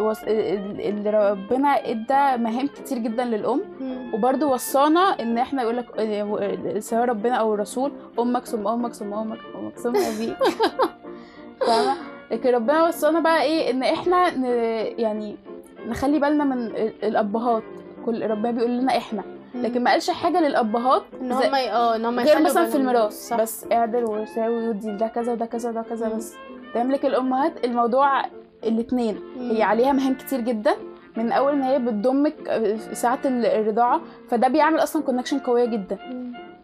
اللي 0.00 1.10
ربنا 1.10 1.68
إدى 1.68 2.42
مهام 2.42 2.66
كتير 2.66 2.98
جدا 2.98 3.24
للأم. 3.24 3.60
وبرده 4.14 4.46
وصانا 4.46 5.00
إن 5.00 5.38
إحنا 5.38 5.62
يقول 5.62 5.76
لك 5.76 5.86
سواء 6.78 7.04
ربنا 7.04 7.34
أو 7.34 7.54
الرسول 7.54 7.92
أمك 8.18 8.44
ثم 8.44 8.68
أمك 8.68 8.92
ثم 8.94 9.14
أمك 9.14 9.38
أمك 9.54 9.78
ثم 9.78 9.96
أبيك. 9.96 10.36
فاهمة؟ 11.66 11.94
لكن 12.30 12.50
ربنا 12.54 12.86
وصانا 12.86 13.20
بقى 13.20 13.42
إيه؟ 13.42 13.70
إن 13.70 13.82
إحنا 13.82 14.30
ن... 14.36 14.44
يعني 14.98 15.36
نخلي 15.86 16.18
بالنا 16.18 16.44
من 16.44 16.66
الأبهات. 17.02 17.62
كل 18.06 18.26
ربنا 18.30 18.50
بيقول 18.50 18.70
لنا 18.78 18.96
إحنا. 18.96 19.22
لكن 19.54 19.84
ما 19.84 19.90
قالش 19.90 20.10
حاجة 20.10 20.40
للأبهات 20.40 21.02
إن 21.20 21.32
هم 21.32 21.54
آه 21.54 21.96
إن 21.96 22.04
هم 22.04 22.18
غير 22.20 22.42
مثلا 22.42 22.66
في 22.66 22.76
الميراث 22.76 23.32
بس 23.32 23.66
اعدل 23.72 24.04
وساوي 24.04 24.68
ودي 24.68 24.90
ده 24.96 25.06
كذا 25.06 25.32
وده 25.32 25.46
كذا 25.46 25.70
وده 25.70 25.82
كذا 25.82 26.08
بس. 26.08 26.34
تملك 26.74 27.06
الأمهات 27.06 27.64
الموضوع 27.64 28.22
الاثنين 28.64 29.20
هي 29.38 29.62
عليها 29.62 29.92
مهام 29.92 30.14
كتير 30.14 30.40
جدا. 30.40 30.74
من 31.16 31.32
أول 31.32 31.52
ان 31.52 31.62
هي 31.62 31.78
بتضمك 31.78 32.34
ساعة 32.92 33.18
الرضاعة 33.24 34.00
فده 34.28 34.48
بيعمل 34.48 34.82
أصلا 34.82 35.02
كونكشن 35.02 35.38
قوية 35.38 35.64
جدا. 35.64 35.98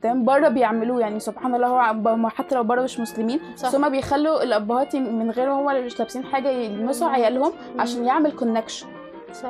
تمام؟ 0.03 0.25
بره 0.25 0.49
بيعملوه 0.49 1.01
يعني. 1.01 1.21
سبحان 1.21 1.55
الله 1.55 1.67
هو 1.67 2.29
حتى 2.29 2.55
لو 2.55 2.63
بره 2.63 2.83
مش 2.83 3.01
مسلمين 3.01 3.41
بس 3.55 3.75
هما 3.75 3.89
بيخلوا 3.89 4.43
الأبهات 4.43 4.97
من 4.97 5.31
غير 5.31 5.47
ما 5.47 5.61
هما 5.61 5.81
مش 5.81 5.99
لابسين 5.99 6.25
حاجة 6.25 6.49
يلمسوا 6.49 7.09
عيالهم 7.09 7.53
عشان 7.79 8.05
يعمل 8.05 8.33
كونكشن 8.33 8.87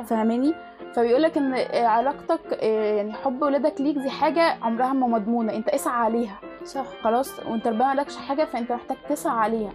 فاهماني؟ 0.05 0.53
فبيقول 0.93 1.21
لك 1.21 1.37
إن 1.37 1.53
علاقتك 1.85 2.63
يعني 2.63 3.13
حب 3.13 3.41
ولادك 3.41 3.81
ليك 3.81 3.97
دي 3.97 4.09
حاجة 4.09 4.57
عمرها 4.61 4.93
ما 4.93 5.07
مضمونة 5.07 5.53
أنت 5.53 5.69
اسعى 5.69 5.93
عليها. 6.03 6.39
صح. 6.65 6.85
خلاص 7.03 7.39
وأنت 7.39 7.67
ربنا 7.67 7.93
مالكش 7.93 8.17
حاجة 8.17 8.45
فأنت 8.45 8.71
محتاج 8.71 8.97
تسعى 9.09 9.37
عليها. 9.39 9.71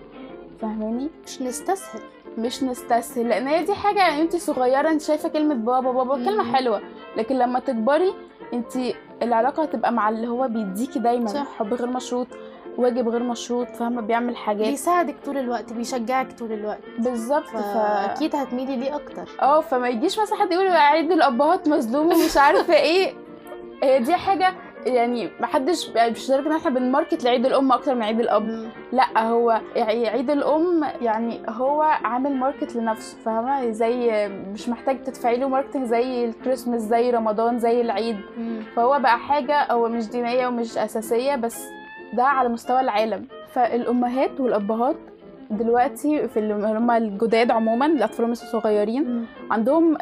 فاهماني؟ 0.61 1.09
مش 1.27 1.43
نستسهل. 1.43 2.01
مش 2.39 2.63
نستسهل 2.63 3.29
لأن 3.29 3.47
هي 3.47 3.65
دي 3.65 3.75
حاجة 3.75 3.99
يعني 3.99 4.23
أنت 4.23 4.37
صغيرة 4.37 4.91
أنت 4.91 5.01
شايفة 5.03 5.29
كلمة 5.29 5.55
بابا 5.55 5.93
بابا 5.93 6.17
مم. 6.17 6.25
كلمه 6.25 6.53
حلوة 6.57 6.81
لكن 7.17 7.39
لما 7.39 7.59
تكبري 7.61 8.15
أنت 8.53 8.73
العلاقة 9.23 9.63
هتبقى 9.63 9.93
مع 9.93 10.09
اللي 10.09 10.29
هو 10.29 10.49
بيديكي 10.49 10.99
دايما 10.99 11.27
صح. 11.27 11.47
حب 11.59 11.75
غير 11.75 11.87
مشروط. 11.89 12.27
واجب 12.79 13.09
غير 13.09 13.23
مشروط 13.23 13.69
فاهمة؟ 13.69 14.03
بيعمل 14.03 14.37
حاجات. 14.37 14.69
بيساعدك 14.69 15.15
طول 15.25 15.39
الوقت 15.39 15.73
بيشجعك 15.73 16.33
طول 16.39 16.53
الوقت. 16.53 16.81
بالظبط 16.99 17.47
فاكيد 17.47 18.33
ف... 18.33 18.37
هتميلي 18.37 18.77
ليه 18.77 18.97
أكتر. 18.97 19.29
آه 19.43 19.61
فما 19.61 19.89
يجيش 19.89 20.19
مثلا 20.19 20.39
حد 20.39 20.53
يقول 20.53 20.67
عيد 20.69 21.13
الأبهات 21.13 21.69
مظلوم 21.69 22.07
ومش 22.07 22.37
عارفة 22.37 22.75
إيه. 22.75 23.13
هي 23.83 23.99
دي 23.99 24.15
حاجة 24.15 24.55
يعني 24.87 25.31
محدش 25.41 25.89
مش 25.89 26.31
لدرجه 26.31 26.47
إن 26.47 26.53
إحنا 26.53 26.71
بن 26.71 26.84
market 26.84 27.25
لعيد 27.25 27.47
الأم 27.47 27.73
أكتر 27.73 27.95
من 27.95 28.03
عيد 28.03 28.21
الأب. 28.21 28.43
مم. 28.43 28.69
لا 28.93 29.23
هو 29.29 29.61
يعني 29.77 30.09
عيد 30.09 30.31
الأم 30.31 30.85
يعني 31.01 31.43
هو 31.49 31.83
عامل 31.83 32.37
market 32.37 32.77
لنفسه 32.77 33.17
فاهمة؟ 33.25 33.71
زي 33.71 34.29
مش 34.29 34.69
محتاج 34.69 35.03
تدفعي 35.03 35.37
له 35.37 35.49
marketing 35.49 35.85
زي 35.87 36.25
الكريسماس 36.25 36.81
زي 36.83 37.11
رمضان 37.11 37.59
زي 37.59 37.81
العيد. 37.81 38.21
مم. 38.39 38.63
فهو 38.77 38.99
بقى 38.99 39.19
حاجة 39.19 39.73
هو 39.73 39.89
مش 39.89 40.09
دينية 40.09 40.47
ومش 40.47 40.79
أساسية 40.79 41.37
بس 41.37 41.65
ده 42.13 42.25
على 42.25 42.49
مستوى 42.49 42.81
العالم. 42.81 43.27
فالأمهات 43.53 44.41
والأبهات 44.41 44.97
دلوقتي 45.51 46.29
في 46.29 46.39
اللي 46.39 46.55
هم 46.55 46.91
الجداد 46.91 47.51
عموما 47.51 47.87
الأطفال 47.87 48.31
لسه 48.31 48.47
صغيرين 48.61 49.27
عندهم 49.51 49.99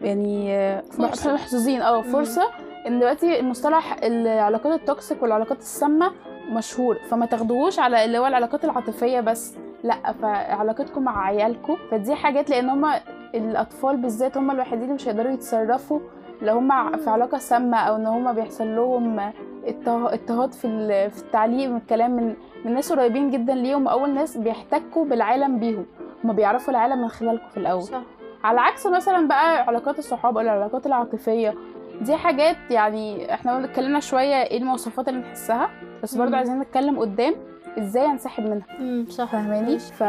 يعني 0.00 0.56
محظوظين. 0.98 1.82
آه 1.82 2.02
فرصة 2.02 2.42
إن 2.86 2.98
دلوقتي 2.98 3.42
مصطلح 3.42 3.96
العلاقات 4.02 4.80
التوكسيك 4.80 5.22
والعلاقات 5.22 5.58
السامة 5.58 6.10
مشهور. 6.52 6.98
فما 7.10 7.26
تاخدوهوش 7.26 7.78
على 7.78 8.04
اللي 8.04 8.18
هو 8.18 8.26
العلاقات 8.26 8.64
العاطفية 8.64 9.20
بس 9.20 9.56
لأ 9.84 10.12
فعلاقتكم 10.12 11.02
مع 11.02 11.26
عيالكم. 11.26 11.76
فدي 11.90 12.14
حاجات 12.14 12.50
لأن 12.50 12.68
هم 12.68 12.90
الأطفال 13.34 13.96
بالذات 13.96 14.36
هم 14.36 14.50
الوحيدين 14.50 14.82
اللي 14.82 14.94
مش 14.94 15.08
هيقدروا 15.08 15.32
يتصرفوا 15.32 16.00
لو 16.42 16.56
هم 16.56 16.96
في 16.96 17.10
علاقة 17.10 17.38
سامة 17.38 17.76
أو 17.78 17.96
إن 17.96 18.06
هم 18.06 18.32
بيحصل 18.32 18.76
لهم 18.76 19.32
اضطهاد 19.66 20.52
في 20.52 21.10
في 21.10 21.22
التعليم 21.22 21.74
والكلام 21.74 22.10
من 22.10 22.34
من 22.64 22.74
ناس 22.74 22.92
قريبين 22.92 23.30
جدا 23.30 23.54
ليهم 23.54 23.88
أول 23.88 24.10
ناس 24.14 24.36
بيحتكوا 24.36 25.04
بالعالم 25.04 25.58
بيهم. 25.58 25.86
هم 26.24 26.32
بيعرفوا 26.32 26.70
العالم 26.70 27.02
من 27.02 27.08
خلالكم 27.08 27.48
في 27.50 27.56
الأول. 27.56 27.82
صح. 27.82 28.02
على 28.44 28.60
عكس 28.60 28.86
مثلا 28.86 29.28
بقى 29.28 29.62
علاقات 29.62 29.98
الصحاب 29.98 30.36
أو 30.38 30.40
العلاقات 30.44 30.86
العاطفية 30.86 31.54
دي 32.00 32.16
حاجات 32.16 32.56
يعني 32.70 33.34
إحنا 33.34 33.64
اتكلمنا 33.64 34.00
شوية 34.00 34.42
إيه 34.42 34.58
المواصفات 34.58 35.08
اللي 35.08 35.20
نحسها 35.20 35.70
بس 36.02 36.14
برضو 36.14 36.36
عايزين 36.36 36.58
نتكلم 36.58 36.98
قدام 36.98 37.34
إزاي 37.78 38.06
انسحب 38.06 38.44
منها. 38.44 38.66
امم 38.80 39.06
صح. 39.08 39.32
فاهماني؟ 39.32 39.78
ف... 39.78 40.02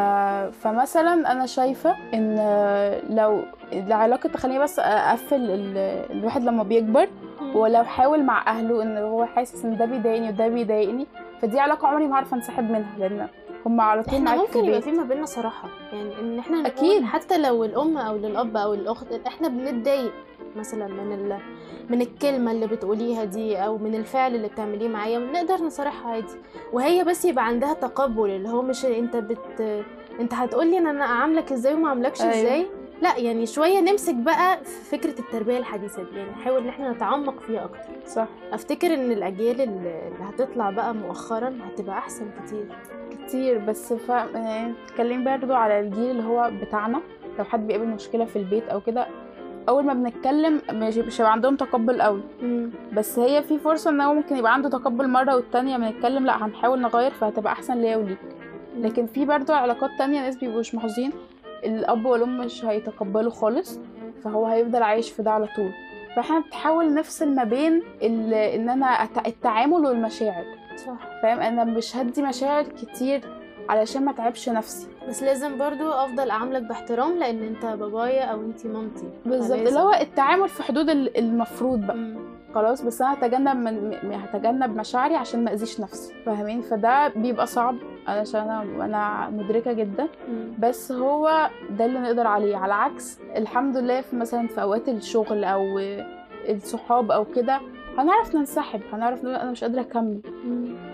فمثلا 0.64 1.32
أنا 1.32 1.46
شايفة 1.46 1.96
إن 2.14 2.36
لو 3.10 3.42
العلاقة 3.74 4.30
تخليني 4.30 4.60
بس 4.60 4.80
أقفل 4.80 5.36
ال... 5.36 5.78
الواحد 6.12 6.44
لما 6.44 6.64
بيكبر 6.64 7.08
ولو 7.56 7.84
حاول 7.84 8.24
مع 8.24 8.48
أهله 8.48 8.84
إن 8.84 8.98
هو 8.98 9.26
حاسس 9.26 9.66
إن 9.66 9.78
ده 9.78 9.86
بيضايقني 9.86 10.30
وده 10.30 10.48
بيضايقني 10.48 11.08
فدي 11.42 11.60
علاقة 11.60 11.88
عمري 11.88 12.08
ما 12.08 12.16
هعرف 12.16 12.34
أنسحب 12.34 12.64
منها 12.64 12.98
لأن 13.00 13.28
هم 13.66 13.82
على 13.82 14.04
طول 14.04 14.14
إحنا 14.16 14.36
ممكن 14.36 14.66
يبقى 14.66 14.82
في 14.82 14.92
ما 14.92 15.04
بيننا 15.04 15.26
صراحة 15.26 15.70
يعني 15.94 16.20
إن 16.20 16.40
إحنا 16.40 16.68
أكيد. 16.68 17.04
حتى 17.04 17.38
لو 17.38 17.64
الأم 17.64 17.98
أو 17.98 18.16
للأب 18.18 18.58
أو 18.58 18.74
الأخت 18.74 19.08
إحنا 19.28 19.48
بنتضايق 19.48 20.12
مثلا 20.56 20.88
من 20.88 21.12
ال... 21.14 21.38
من 21.90 22.02
الكلمة 22.02 22.52
اللي 22.52 22.68
بتقوليها 22.68 23.24
دي 23.24 23.58
أو 23.58 23.78
من 23.78 23.96
الفعل 23.96 24.36
اللي 24.36 24.48
بتعمليه 24.48 24.88
معايا 24.90 25.20
نقدر 25.20 25.56
نصارحها 25.64 26.12
عادي. 26.12 26.34
وهي 26.74 27.04
بس 27.04 27.26
يبقى 27.26 27.46
عندها 27.48 27.74
تقبل 27.74 28.30
اللي 28.30 28.50
هو 28.50 28.62
مش 28.62 28.86
أنت 28.86 29.16
بت 29.16 29.84
أنت 30.20 30.34
هتقولي 30.34 30.78
إن 30.78 30.88
أنا 30.88 31.06
أعاملك 31.06 31.52
إزاي 31.52 31.74
وما 31.74 31.88
أعاملكش 31.88 32.22
أيوة. 32.22 32.34
إزاي؟ 32.34 32.68
لا 33.02 33.18
يعني 33.18 33.46
شوية 33.46 33.80
نمسك 33.80 34.16
بقى 34.16 34.58
في 34.64 34.98
فكرة 34.98 35.20
التربية 35.20 35.58
الحديثة 35.58 36.04
دي 36.04 36.18
يعني 36.18 36.32
نحاول 36.32 36.62
إن 36.62 36.68
إحنا 36.68 36.92
نتعمق 36.92 37.40
فيها 37.40 37.66
أكتر. 37.66 38.08
صح. 38.08 38.28
أفتكر 38.54 38.94
إن 38.94 39.12
الأجيال 39.12 39.62
اللي 39.62 40.12
هتطلع 40.20 40.70
بقى 40.70 40.94
مؤخرا 40.94 41.54
هتبقى 41.64 41.98
أحسن 41.98 42.26
كتير. 42.46 42.66
كتير 43.28 43.58
بس 43.58 43.94
ف 43.94 44.10
يعني 44.10 44.74
اتكلم 44.86 45.24
برضو 45.24 45.54
على 45.54 45.80
الجيل 45.80 46.12
اللي 46.12 46.24
هو 46.24 46.52
بتاعنا. 46.62 47.02
لو 47.40 47.46
حد 47.46 47.68
بيقابل 47.68 47.88
مشكلة 47.88 48.26
في 48.26 48.36
البيت 48.36 48.70
أو 48.70 48.82
كده 48.82 49.08
أول 49.70 49.86
ما 49.86 49.94
بنتكلم 49.94 50.62
مش 50.74 51.22
هيبقى 51.22 51.32
عندهم 51.32 51.56
تقبل 51.56 52.02
قوي. 52.02 52.22
بس 52.94 53.20
هي 53.20 53.44
في 53.44 53.60
فرصة 53.60 53.90
إن 53.90 54.02
هو 54.02 54.14
ممكن 54.14 54.38
يبقى 54.38 54.54
عنده 54.54 54.70
تقبل 54.70 55.08
مرة 55.08 55.36
والتانية 55.36 55.78
بنتكلم 55.78 56.26
لأ 56.26 56.46
هنحاول 56.46 56.82
نغير 56.82 57.12
فهتبقى 57.12 57.54
أحسن 57.54 57.82
ليا 57.82 57.98
وليك. 57.98 58.18
لكن 58.78 59.06
في 59.06 59.26
برضو 59.26 59.54
علاقات 59.54 59.90
تانية 59.98 60.22
ناس 60.22 60.36
بيبقوا 60.38 60.60
مش 60.60 60.76
محظوظين 60.76 61.12
الأب 61.64 62.06
والأم 62.06 62.38
مش 62.38 62.66
هيتقبلوا 62.66 63.32
خالص 63.32 63.80
فهو 64.24 64.46
هيفضل 64.46 64.84
عايش 64.84 65.12
في 65.12 65.24
ده 65.24 65.32
على 65.32 65.48
طول. 65.56 65.72
فإحنا 66.16 66.40
بنحاول 66.40 66.94
نفصل 66.94 67.36
ما 67.36 67.44
بين 67.44 67.82
إن 68.04 68.70
أنا 68.70 69.04
التعامل 69.28 69.86
والمشاعر. 69.86 70.46
صح. 70.76 71.22
فاهم؟ 71.22 71.40
أنا 71.40 71.64
مش 71.64 71.96
هدي 71.96 72.22
مشاعر 72.22 72.64
كتير 72.64 73.22
علشان 73.70 74.06
ما 74.06 74.12
تعبش 74.12 74.50
نفسي. 74.50 74.88
بس 75.08 75.24
لازم 75.24 75.58
برضو 75.58 75.90
أفضل 75.92 76.30
أعاملك 76.30 76.62
باحترام 76.62 77.18
لأن 77.18 77.44
أنت 77.44 77.66
بابايا 77.66 78.24
أو 78.24 78.42
انت 78.42 78.66
مامتي. 78.66 79.10
بالظبط. 79.26 79.60
اللي 79.60 79.80
هو 79.80 79.94
التعامل 79.94 80.50
في 80.50 80.64
حدود 80.64 80.90
المفروض 80.90 81.80
بقى. 81.88 81.96
م. 81.98 82.31
خلاص 82.56 82.82
بس 82.82 83.02
أنا 83.02 83.14
هتجنب 83.14 83.56
من 83.58 83.94
هتجنب 84.14 84.76
مشاعري 84.78 85.16
عشان 85.16 85.44
ما 85.44 85.54
أذيش 85.54 85.80
نفسي 85.80 86.14
فاهمين؟ 86.26 86.62
فده 86.62 87.08
بيبقى 87.08 87.48
صعب 87.48 87.76
علشان 88.08 88.42
أنا 88.42 88.62
أنا 88.86 89.30
مدركة 89.30 89.74
جدا. 89.74 90.08
بس 90.60 90.92
هو 90.92 91.50
ده 91.70 91.86
اللي 91.86 92.00
نقدر 92.00 92.28
عليه. 92.28 92.58
على 92.58 92.74
عكس 92.74 93.20
الحمد 93.36 93.78
لله 93.78 94.02
في 94.02 94.16
مثلا 94.16 94.48
في 94.48 94.62
أوقات 94.62 94.90
الشغل 94.90 95.44
أو 95.44 95.80
الصحاب 96.50 97.12
أو 97.12 97.26
كده 97.26 97.60
هنعرف 97.98 98.36
ننسحب 98.36 98.82
هنعرف 98.94 99.24
نقول 99.24 99.36
أنا 99.36 99.52
مش 99.52 99.64
قادرة 99.64 99.82
أكمل. 99.82 100.22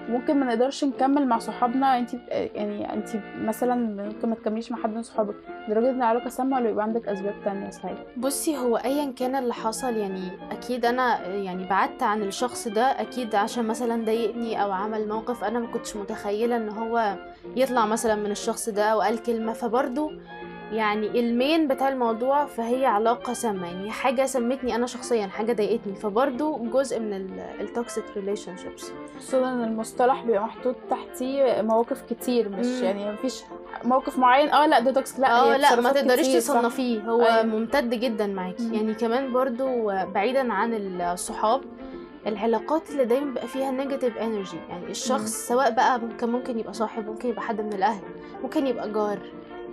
ممكن 0.10 0.39
ما 0.39 0.46
نقدرش 0.46 0.84
نكمل 0.84 1.27
مع 1.27 1.39
صحابنا 1.39 1.98
انت 2.00 2.13
يعني 2.32 2.94
انت 2.94 3.08
مثلا 3.42 3.75
ممكن 4.06 4.30
ما 4.30 4.36
تكمليش 4.36 4.72
مع 4.72 4.77
حد 4.77 4.94
من 4.94 5.01
صحابك. 5.01 5.36
لدرجة 5.68 5.89
إن 5.89 5.96
العلاقه 5.98 6.30
سامة 6.30 6.58
ولا 6.58 6.70
يبقى 6.70 6.84
عندك 6.84 7.08
أسباب 7.08 7.36
تانية 7.46 7.70
صحيح 7.70 7.98
بصي 8.18 8.58
هو 8.58 8.77
ايا 8.77 9.12
كان 9.12 9.36
اللي 9.36 9.54
حصل 9.54 9.96
يعني 9.98 10.22
أكيد 10.51 10.86
أنا 10.86 11.25
يعني 11.27 11.66
بعدت 11.68 12.04
عن 12.04 12.22
الشخص 12.22 12.68
ده 12.68 12.82
أكيد 13.01 13.36
عشان 13.36 13.66
مثلا 13.68 14.06
ضايقني 14.06 14.63
أو 14.63 14.72
عمل 14.72 15.08
موقف 15.08 15.44
أنا 15.44 15.60
ما 15.60 15.68
كنتش 15.68 15.96
متخيلة 15.96 16.56
إن 16.58 16.70
هو 16.70 17.16
يطلع 17.56 17.86
مثلا 17.86 18.16
من 18.16 18.32
الشخص 18.32 18.70
ده 18.70 18.84
أو 18.84 19.01
قال 19.01 19.24
كلمة. 19.24 19.54
فبرضه 19.54 20.12
يعني 20.72 21.20
ال 21.20 21.29
main 21.29 21.68
بتاع 21.68 21.90
الموضوع 21.90 22.46
فهي 22.46 22.86
علاقة 22.86 23.34
سامة 23.34 23.68
يعني 23.68 23.92
حاجة 23.92 24.26
سمتني 24.26 24.76
أنا 24.76 24.88
شخصيا 24.88 25.28
حاجة 25.28 25.54
ضايقتني 25.54 25.96
فبرضه 25.96 26.58
جزء 26.58 27.00
من 27.00 27.40
ال 27.60 28.04
toxic 28.16 28.58
relationships 28.58 28.92
خصوصا 29.18 29.54
إن 29.54 29.64
المصطلح 29.64 30.24
بيبقى 30.24 30.44
محطوط 30.44 30.76
تحتيه 30.90 31.62
مواقف 31.62 32.02
كتير 32.02 32.50
مش 32.50 32.66
مم. 32.66 32.84
يعني 32.84 33.12
مفيش 33.12 33.44
موقف 33.84 34.18
معين 34.20 34.50
آه 34.50 34.66
لا 34.66 34.80
ده 34.80 34.92
toxic 34.92 35.20
لا 35.20 35.54
آه 35.54 35.58
لا 35.58 35.82
ما 35.82 35.92
تقدريش. 35.92 36.28
تصنفيه 36.28 37.02
هو 37.02 37.22
أيوة. 37.22 37.44
ممتد 37.44 37.90
جدا 37.90 38.28
معاكي 38.28 38.64
مم. 38.64 38.74
يعني 38.74 38.94
كمان 38.94 39.34
برضو 39.34 39.86
بعيدا 40.14 40.54
عن 40.54 40.74
الصحاب 41.02 41.62
العلاقات 42.28 42.90
اللي 42.90 43.06
دايما 43.06 43.26
بيبقى 43.26 43.48
فيها 43.48 43.72
negative 43.72 44.18
energy 44.18 44.58
يعني 44.70 44.86
الشخص 44.90 45.22
مم. 45.52 45.58
سواء 45.58 45.72
بقى 45.72 46.00
ممكن 46.00 46.30
ممكن 46.30 46.60
يبقى 46.60 46.74
صاحب 46.74 47.08
ممكن 47.08 47.30
يبقى 47.30 47.42
حد 47.42 47.62
من 47.62 47.74
الأهل 47.74 48.02
ممكن 48.44 48.68
يبقى 48.68 48.92
جار 48.92 49.20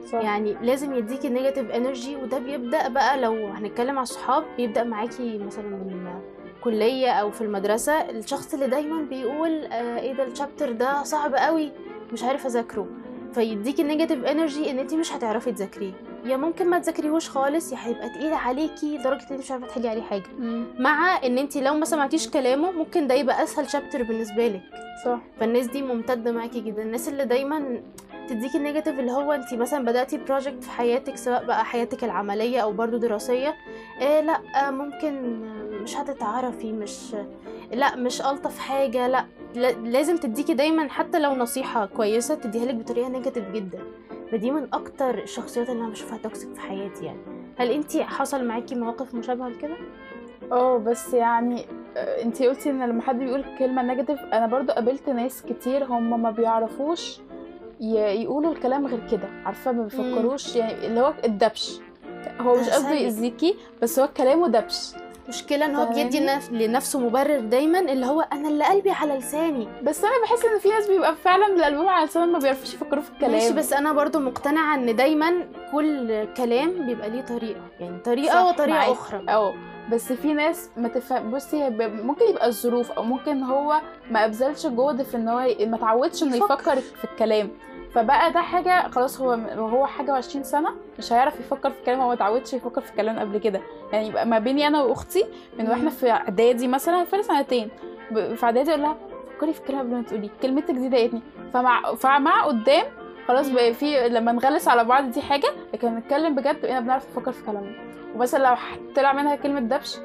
صح. 0.06 0.20
يعني 0.20 0.56
لازم 0.62 0.94
يديكي 0.94 1.28
negative 1.28 1.70
energy 1.70 2.16
وده 2.16 2.38
بيبدأ 2.38 2.88
بقى 2.88 3.20
لو 3.20 3.46
هنتكلم 3.46 3.90
على 3.98 4.02
الصحاب 4.02 4.44
بيبدأ 4.56 4.84
معاكي 4.84 5.38
مثلا 5.38 5.64
من 5.68 6.20
كليه 6.64 7.10
أو 7.10 7.30
في 7.30 7.40
المدرسة. 7.40 7.92
الشخص 8.10 8.54
اللي 8.54 8.66
دايما 8.66 9.02
بيقول 9.02 9.64
آه 9.64 9.98
إيه 10.00 10.12
ده 10.12 10.24
ال 10.24 10.30
chapter 10.30 10.72
ده 10.72 11.02
صعب 11.02 11.34
قوي 11.34 11.72
مش 12.12 12.22
عارف 12.24 12.46
أذاكره. 12.46 12.86
فيديكي 13.32 13.82
negative 13.82 14.24
energy 14.24 14.70
إن 14.70 14.78
انت 14.78 14.94
مش 14.94 15.12
هتعرفي 15.12 15.52
تذاكريه. 15.52 15.92
يا 16.24 16.36
ممكن 16.36 16.70
ما 16.70 16.78
تذاكريهوش 16.78 17.28
خالص 17.30 17.72
يا 17.72 17.78
هيبقى 17.80 18.08
تقيل 18.08 18.32
عليكي 18.32 18.98
لدرجة 18.98 19.22
إن 19.22 19.26
انت 19.30 19.40
مش 19.40 19.50
عارفة 19.50 19.66
تحلي 19.66 19.88
عليه 19.88 20.02
حاجة. 20.02 20.22
مم. 20.38 20.64
مع 20.78 21.24
إن 21.24 21.38
انت 21.38 21.56
لو 21.56 21.74
ما 21.74 21.84
سمعتيش 21.84 22.28
كلامه 22.28 22.70
ممكن 22.70 23.06
ده 23.06 23.14
يبقى 23.14 23.42
أسهل 23.42 23.70
chapter 23.70 24.02
بالنسبة 24.02 24.48
لك. 24.48 24.62
صح. 25.04 25.18
فالناس 25.40 25.66
دي 25.66 25.82
ممتدة 25.82 26.32
معاكي 26.32 26.60
جدا. 26.60 26.82
الناس 26.82 27.08
اللي 27.08 27.24
دايما 27.24 27.80
تديكي 28.28 28.58
ال 28.58 28.63
negative 28.63 28.98
اللي 28.98 29.12
هو 29.12 29.32
انت 29.32 29.54
مثلا 29.54 29.84
بدأتي 29.84 30.18
project 30.18 30.64
في 30.64 30.70
حياتك 30.70 31.16
سواء 31.16 31.44
بقى 31.44 31.64
حياتك 31.64 32.04
العملية 32.04 32.60
أو 32.60 32.72
برضو 32.72 32.96
دراسية 32.96 33.54
إيه 34.00 34.20
لأ 34.20 34.40
آه، 34.56 34.70
ممكن 34.70 35.40
مش 35.82 35.96
هتتعرفي 35.96 36.72
مش 36.72 37.16
لأ 37.72 37.96
مش 37.96 38.20
ألطف 38.22 38.58
حاجة 38.58 39.06
لأ 39.08 39.24
لا- 39.54 39.72
لازم 39.72 40.16
تديكي 40.16 40.54
دايما 40.54 40.88
حتى 40.88 41.18
لو 41.18 41.34
نصيحة 41.34 41.86
كويسة 41.86 42.34
تديها 42.34 42.64
لك 42.64 42.74
بطريقة 42.74 43.08
negative 43.08 43.50
جدا. 43.50 43.78
فدي 44.32 44.50
من 44.50 44.68
أكتر 44.72 45.18
الشخصيات 45.18 45.70
اللي 45.70 45.82
أنا 45.82 45.90
بشوفها 45.90 46.18
toxic 46.18 46.54
في 46.54 46.60
حياتي 46.60 47.04
يعني. 47.04 47.18
هل 47.58 47.70
انت 47.70 47.96
حصل 47.96 48.44
معاكي 48.44 48.74
مواقف 48.74 49.14
مشابهة 49.14 49.48
لكده؟ 49.48 49.76
آه 50.52 50.78
بس 50.78 51.14
يعني 51.14 51.66
آه، 51.96 52.22
انتي 52.22 52.48
قلتي 52.48 52.70
إن 52.70 52.82
لما 52.88 53.02
حد 53.02 53.18
بيقول 53.18 53.44
كلمة 53.58 53.82
نيجاتيف 53.82 54.20
أنا 54.20 54.46
برضو 54.46 54.72
قابلت 54.72 55.08
ناس 55.08 55.42
كتير 55.42 55.84
هم 55.84 56.22
ما 56.22 56.30
بيعرفوش 56.30 57.18
يقولوا 57.80 58.52
الكلام 58.52 58.86
غير 58.86 59.00
كده 59.10 59.28
عارفة؟ 59.44 59.72
ما 59.72 59.82
بيفكروش 59.82 60.56
يعني 60.56 60.86
اللي 60.86 61.00
هو 61.00 61.14
الدبش. 61.24 61.78
هو 62.40 62.54
مش 62.60 62.68
قصده. 62.68 62.90
يأذيكي 62.92 63.54
بس 63.82 63.98
هو 63.98 64.08
كلامه 64.08 64.48
دبش. 64.48 64.90
مشكلة 65.28 65.64
إن 65.64 65.74
هو؟ 65.76 65.86
بيدي 65.94 66.20
لنف- 66.20 66.50
لنفسه 66.52 66.98
مبرر 66.98 67.40
دايما 67.40 67.78
اللي 67.78 68.06
هو 68.06 68.20
أنا 68.32 68.48
اللي 68.48 68.64
قلبي 68.64 68.90
على 68.90 69.14
لساني. 69.18 69.68
بس 69.82 70.04
أنا 70.04 70.12
بحس 70.24 70.44
إن 70.44 70.58
في 70.58 70.68
ناس 70.68 70.86
بيبقى 70.90 71.14
فعلا 71.16 71.46
الالبوم 71.46 71.88
على 71.88 72.06
لسانهم 72.06 72.32
ما 72.32 72.38
بيعرفوش 72.38 72.74
يفكروا 72.74 73.02
في 73.02 73.10
الكلام. 73.10 73.32
ماشي 73.32 73.52
بس 73.52 73.72
أنا 73.72 73.92
برضو 73.92 74.18
مقتنعة 74.18 74.74
إن 74.74 74.96
دايما 74.96 75.32
كل 75.72 76.24
كلام 76.36 76.86
بيبقى 76.86 77.10
ليه 77.10 77.20
طريقة. 77.22 77.60
يعني 77.80 77.98
طريقة 77.98 78.48
وطريقة. 78.48 78.92
أخرى. 78.92 79.24
آه 79.28 79.54
بس 79.92 80.12
في 80.12 80.32
ناس 80.34 80.70
ما 80.76 80.88
تفهم 80.88 81.30
بصي 81.30 81.70
ممكن 81.80 82.24
يبقى 82.30 82.46
الظروف 82.48 82.92
أو 82.92 83.02
ممكن 83.02 83.42
هو 83.42 83.80
ما 84.10 84.24
أبذلش 84.24 84.66
جهد 84.66 85.02
في 85.02 85.16
إن 85.16 85.28
هو 85.28 85.46
ما 85.66 85.76
تعودش 85.76 86.22
إنه 86.22 86.36
يفكر. 86.36 86.76
في 86.76 87.04
الكلام 87.04 87.48
فبقى 87.94 88.32
ده 88.32 88.40
حاجة 88.40 88.88
خلاص 88.90 89.20
هو 89.20 89.28
وهو 89.56 89.86
حاجة 89.86 90.20
و20 90.20 90.42
سنة 90.42 90.68
مش 90.98 91.12
هيعرف 91.12 91.40
يفكر 91.40 91.70
في 91.70 91.78
الكلام 91.80 92.00
هو 92.00 92.06
ما 92.08 92.12
اتعودش 92.14 92.52
يفكر 92.54 92.80
في 92.80 92.90
الكلام 92.90 93.18
قبل 93.18 93.38
كده 93.38 93.60
يعني 93.92 94.08
يبقى 94.08 94.26
ما 94.26 94.38
بيني 94.38 94.66
أنا 94.66 94.82
وأختي 94.82 95.24
من 95.58 95.68
وإحنا. 95.68 95.90
في 95.90 96.10
إعدادي 96.10 96.68
مثلا 96.68 97.04
فرق 97.04 97.20
سنتين 97.20 97.68
في 98.14 98.38
إعدادي 98.44 98.70
أقول 98.70 98.82
لها 98.82 98.96
فكري 99.36 99.52
في 99.52 99.60
الكلام 99.60 99.80
قبل 99.80 99.90
ما 99.94 100.02
تقولي 100.02 100.30
كلمتك 100.42 100.74
دي 100.74 100.88
ضايقتني 100.88 101.20
فمع 101.52 101.94
فمع 101.94 102.44
قدام 102.44 102.84
خلاص. 103.28 103.48
بقى 103.48 103.74
في 103.74 104.08
لما 104.08 104.32
نغلس 104.32 104.68
على 104.68 104.84
بعض 104.84 105.10
دي 105.10 105.22
حاجة 105.22 105.48
لكن 105.74 105.94
نتكلم 105.94 106.34
بجد 106.34 106.60
بقينا 106.62 106.80
بنعرف 106.80 107.08
نفكر 107.10 107.32
في 107.32 107.44
كلامنا 107.44 107.72
ومثلا 108.14 108.48
لو 108.48 108.56
طلع 108.96 109.12
منها 109.12 109.36
كلمة 109.36 109.60
دبش 109.60 109.96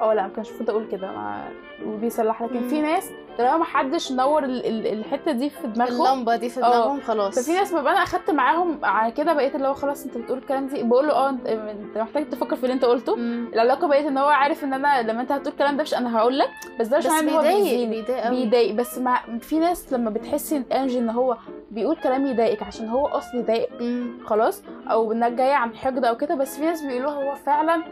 آه 0.00 0.14
لا 0.14 0.22
ما 0.22 0.28
كانش 0.28 0.48
المفروض 0.48 0.70
أقول 0.70 0.88
كده 0.92 1.06
ما- 1.12 1.48
وبيصلح 1.86 2.42
لكن 2.42 2.68
في. 2.68 2.82
ناس 2.82 3.10
طالما 3.38 3.56
ما 3.56 3.64
حدش 3.64 4.12
نور 4.12 4.44
ال- 4.44 4.66
ال- 4.66 4.86
الحتة 4.98 5.32
دي 5.32 5.50
في 5.50 5.66
دماغهم 5.66 6.06
اللمبة 6.06 6.36
دي 6.36 6.48
في 6.48 6.60
آه. 6.60 6.68
دماغهم 6.68 7.00
خلاص 7.00 7.38
ففي 7.38 7.52
ناس 7.52 7.72
ببقى 7.74 7.92
أنا 7.92 8.02
أخدت 8.02 8.30
معاهم 8.30 8.78
على 8.84 9.12
كده 9.12 9.32
بقيت 9.32 9.54
اللي 9.54 9.68
هو 9.68 9.74
خلاص 9.74 10.04
أنت 10.04 10.18
بتقول 10.18 10.38
الكلام 10.38 10.66
دي 10.66 10.82
بقول 10.82 11.06
له 11.08 11.12
آه 11.14 11.28
أنت 11.30 11.98
محتاج 11.98 12.28
تفكر 12.30 12.56
في 12.56 12.62
اللي 12.62 12.74
أنت 12.74 12.84
قلته 12.84 13.16
مم. 13.16 13.46
العلاقة 13.54 13.88
بقيت 13.88 14.06
إن 14.06 14.18
هو 14.18 14.28
عارف 14.28 14.64
إن 14.64 14.72
أنا 14.72 15.02
لما 15.02 15.20
أنت 15.20 15.32
هتقول 15.32 15.54
كلام 15.58 15.76
دبش 15.76 15.94
أنا 15.94 16.18
هقول 16.18 16.38
لك 16.38 16.50
بس 16.80 16.86
ده 16.88 16.98
مش 16.98 17.06
معناه 17.06 17.20
إن 17.20 17.28
هو 17.28 17.42
بيضايق 17.42 17.88
بيضايق 17.88 18.30
بيضايق 18.30 18.74
بس 18.74 18.98
مع 18.98 19.20
في 19.40 19.58
ناس 19.58 19.92
لما 19.92 20.10
بتحسي 20.10 20.62
انرجي 20.72 20.98
إن 20.98 21.10
هو 21.10 21.36
بيقول 21.70 21.96
كلام 21.96 22.26
يضايقك 22.26 22.62
عشان 22.62 22.88
هو 22.88 23.06
اصلي 23.06 23.40
يضايقك 23.40 23.80
مم. 23.82 24.12
خلاص 24.26 24.62
أو 24.90 25.12
إنك 25.12 25.32
جاية 25.32 25.54
عن 25.54 25.74
حقد 25.74 26.04
أو 26.04 26.16
كده 26.16 26.34
بس 26.34 26.56
في 26.58 26.64
ناس 26.64 26.82
بيقولوا 26.82 27.10
هو 27.10 27.34
فعلا 27.34 27.82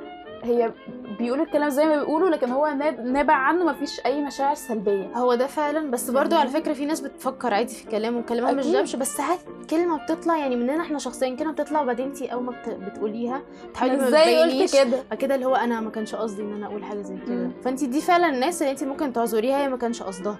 هي 0.42 0.72
بيقولوا 1.18 1.44
الكلام 1.44 1.68
زي 1.68 1.86
ما 1.86 1.96
بيقولوا 1.96 2.30
لكن 2.30 2.50
هو 2.50 2.66
ناب- 2.66 3.00
نابع 3.00 3.34
عنه 3.34 3.64
مفيش 3.64 4.00
أي 4.06 4.22
مشاعر 4.22 4.54
سلبية 4.54 5.06
هو 5.16 5.34
ده 5.34 5.46
فعلا 5.46 5.90
بس 5.90 6.10
برضو 6.10 6.36
على؟ 6.36 6.50
فكرة 6.50 6.72
في 6.72 6.86
ناس 6.86 7.00
بتفكر 7.00 7.54
عادي 7.54 7.74
في 7.74 7.84
الكلام 7.84 8.16
وكلامها 8.16 8.52
مش. 8.52 8.66
دبش 8.66 8.96
بس 8.96 9.16
ساعات 9.16 9.38
كلمة 9.70 10.04
بتطلع 10.04 10.36
يعني 10.36 10.56
مننا 10.56 10.82
إحنا 10.82 10.98
شخصيا 10.98 11.34
كلمة 11.36 11.52
بتطلع 11.52 11.80
وبعدين 11.82 12.06
انت 12.06 12.22
أول 12.22 12.42
ما 12.44 12.50
بت- 12.52 12.68
بتقوليها 12.90 13.42
بتحاولي 13.70 13.96
ما 13.96 14.08
إزاي 14.08 14.36
قلت 14.42 14.50
تبينيش 14.50 14.72
كده 14.72 15.16
كده 15.16 15.34
اللي 15.34 15.46
هو 15.46 15.56
أنا 15.56 15.80
ما 15.80 15.90
كانش 15.90 16.14
قصدي 16.14 16.42
إن 16.42 16.52
أنا 16.52 16.66
أقول 16.66 16.84
حاجة 16.84 17.02
زي 17.02 17.16
كده. 17.26 17.50
فانت 17.64 17.84
دي 17.84 18.00
فعلا 18.00 18.28
الناس 18.28 18.62
اللي 18.62 18.70
انت 18.72 18.84
ممكن 18.84 19.12
تعذريها 19.12 19.58
هي 19.64 19.68
ما 19.68 19.76
كانش 19.76 20.02
قصدها 20.02 20.36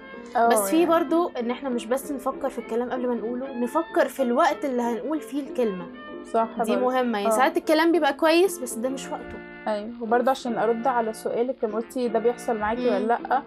بس 0.51 0.69
في 0.69 0.85
برضو 0.85 1.31
إن 1.39 1.51
إحنا 1.51 1.69
مش 1.69 1.85
بس 1.85 2.11
نفكر 2.11 2.49
في 2.49 2.59
الكلام 2.59 2.89
قبل 2.89 3.07
ما 3.07 3.15
نقوله 3.15 3.53
نفكر 3.53 4.07
في 4.07 4.21
الوقت 4.23 4.65
اللي 4.65 4.81
هنقول 4.81 5.21
فيه 5.21 5.41
الكلمة 5.49 5.85
صح 6.33 6.47
دي 6.63 6.71
برضه. 6.75 6.85
مهمة 6.85 7.17
يعني 7.17 7.33
آه. 7.33 7.37
ساعات 7.37 7.57
الكلام 7.57 7.91
بيبقى 7.91 8.13
كويس 8.13 8.59
بس 8.59 8.73
ده 8.73 8.89
مش 8.89 9.07
وقته 9.07 9.50
أيوه. 9.67 9.89
وبرضه 10.01 10.31
عشان 10.31 10.57
أرد 10.57 10.87
على 10.87 11.13
سؤالك 11.13 11.55
لما 11.63 11.75
قلتي 11.75 12.07
ده 12.07 12.19
بيحصل 12.19 12.57
معاكي. 12.57 12.89
ولا 12.89 12.99
لأ؟ 12.99 13.41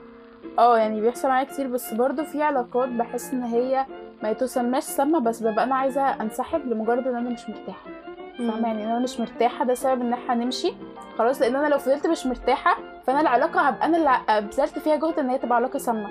آه 0.58 0.78
يعني 0.78 1.00
بيحصل 1.00 1.28
معايا 1.28 1.44
كتير 1.44 1.66
بس 1.66 1.94
برضه 1.94 2.22
في 2.22 2.42
علاقات 2.42 2.88
بحس 2.88 3.32
إن 3.32 3.42
هي 3.42 3.86
ما 4.22 4.32
تسماش 4.32 4.82
سامة 4.82 5.18
بس 5.18 5.42
ببقى 5.42 5.64
أنا 5.64 5.74
عايزة 5.74 6.02
أنسحب 6.02 6.66
لمجرد 6.66 7.06
إن 7.08 7.16
أنا 7.16 7.30
مش 7.30 7.48
مرتاحة. 7.48 7.90
فاهمة؟ 8.38 8.66
يعني 8.68 8.84
إن 8.84 8.88
أنا 8.90 8.98
مش 8.98 9.20
مرتاحة 9.20 9.64
ده 9.64 9.74
سبب 9.74 10.00
إن 10.00 10.12
إحنا 10.12 10.34
نمشي. 10.34 10.72
خلاص 11.18 11.40
لأن 11.42 11.56
أنا 11.56 11.66
لو 11.66 11.78
فضلت 11.78 12.06
مش 12.06 12.26
مرتاحة 12.26 12.76
فأنا 13.06 13.20
العلاقة 13.20 13.60
هبقى 13.60 13.86
أنا 13.86 13.96
اللي 13.96 14.48
بذلت 14.48 14.78
فيها 14.78 14.96
جهد 14.96 15.18
إن 15.18 15.30
هي 15.30 15.38
تبقى 15.38 15.56
علاقة 15.56 15.78
سامة. 15.78 16.08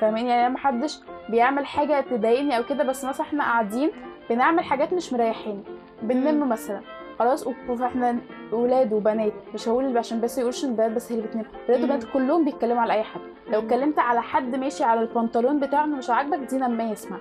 فاهماني؟ 0.00 0.28
يعني 0.28 0.52
ما 0.52 0.58
حدش 0.58 0.98
بيعمل 1.28 1.66
حاجة 1.66 2.00
تضايقني 2.00 2.56
أو 2.58 2.62
كده 2.64 2.84
بس 2.84 3.04
مثلا 3.04 3.26
إحنا 3.26 3.44
قاعدين 3.44 3.90
بنعمل 4.30 4.64
حاجات 4.64 4.92
مش 4.92 5.12
مريحين 5.12 5.64
بننم 6.02 6.48
مثلا. 6.48 6.80
خلاص 7.18 7.48
فاحنا 7.78 8.18
ولاد 8.52 8.92
وبنات 8.92 9.32
مش 9.54 9.68
هقول 9.68 9.98
عشان 9.98 10.20
بس 10.20 10.38
يقولش 10.38 10.64
إن 10.64 10.70
البنات 10.70 10.90
بس 10.90 11.12
هي 11.12 11.16
اللي 11.18 11.28
بتنم 11.28 11.44
ولاد. 11.68 11.82
وبنات 11.82 12.04
كلهم 12.04 12.44
بيتكلموا 12.44 12.82
على 12.82 12.92
أي 12.92 13.02
حد 13.02 13.20
لو. 13.48 13.58
اتكلمت 13.58 13.98
على 13.98 14.22
حد 14.22 14.54
ماشي 14.56 14.84
على 14.84 15.00
البنطلون 15.00 15.60
بتاعه 15.60 15.86
مش 15.86 16.10
عاجبك 16.10 16.38
دي 16.38 16.56
نماه 16.56 16.92
يسمع. 16.92 17.18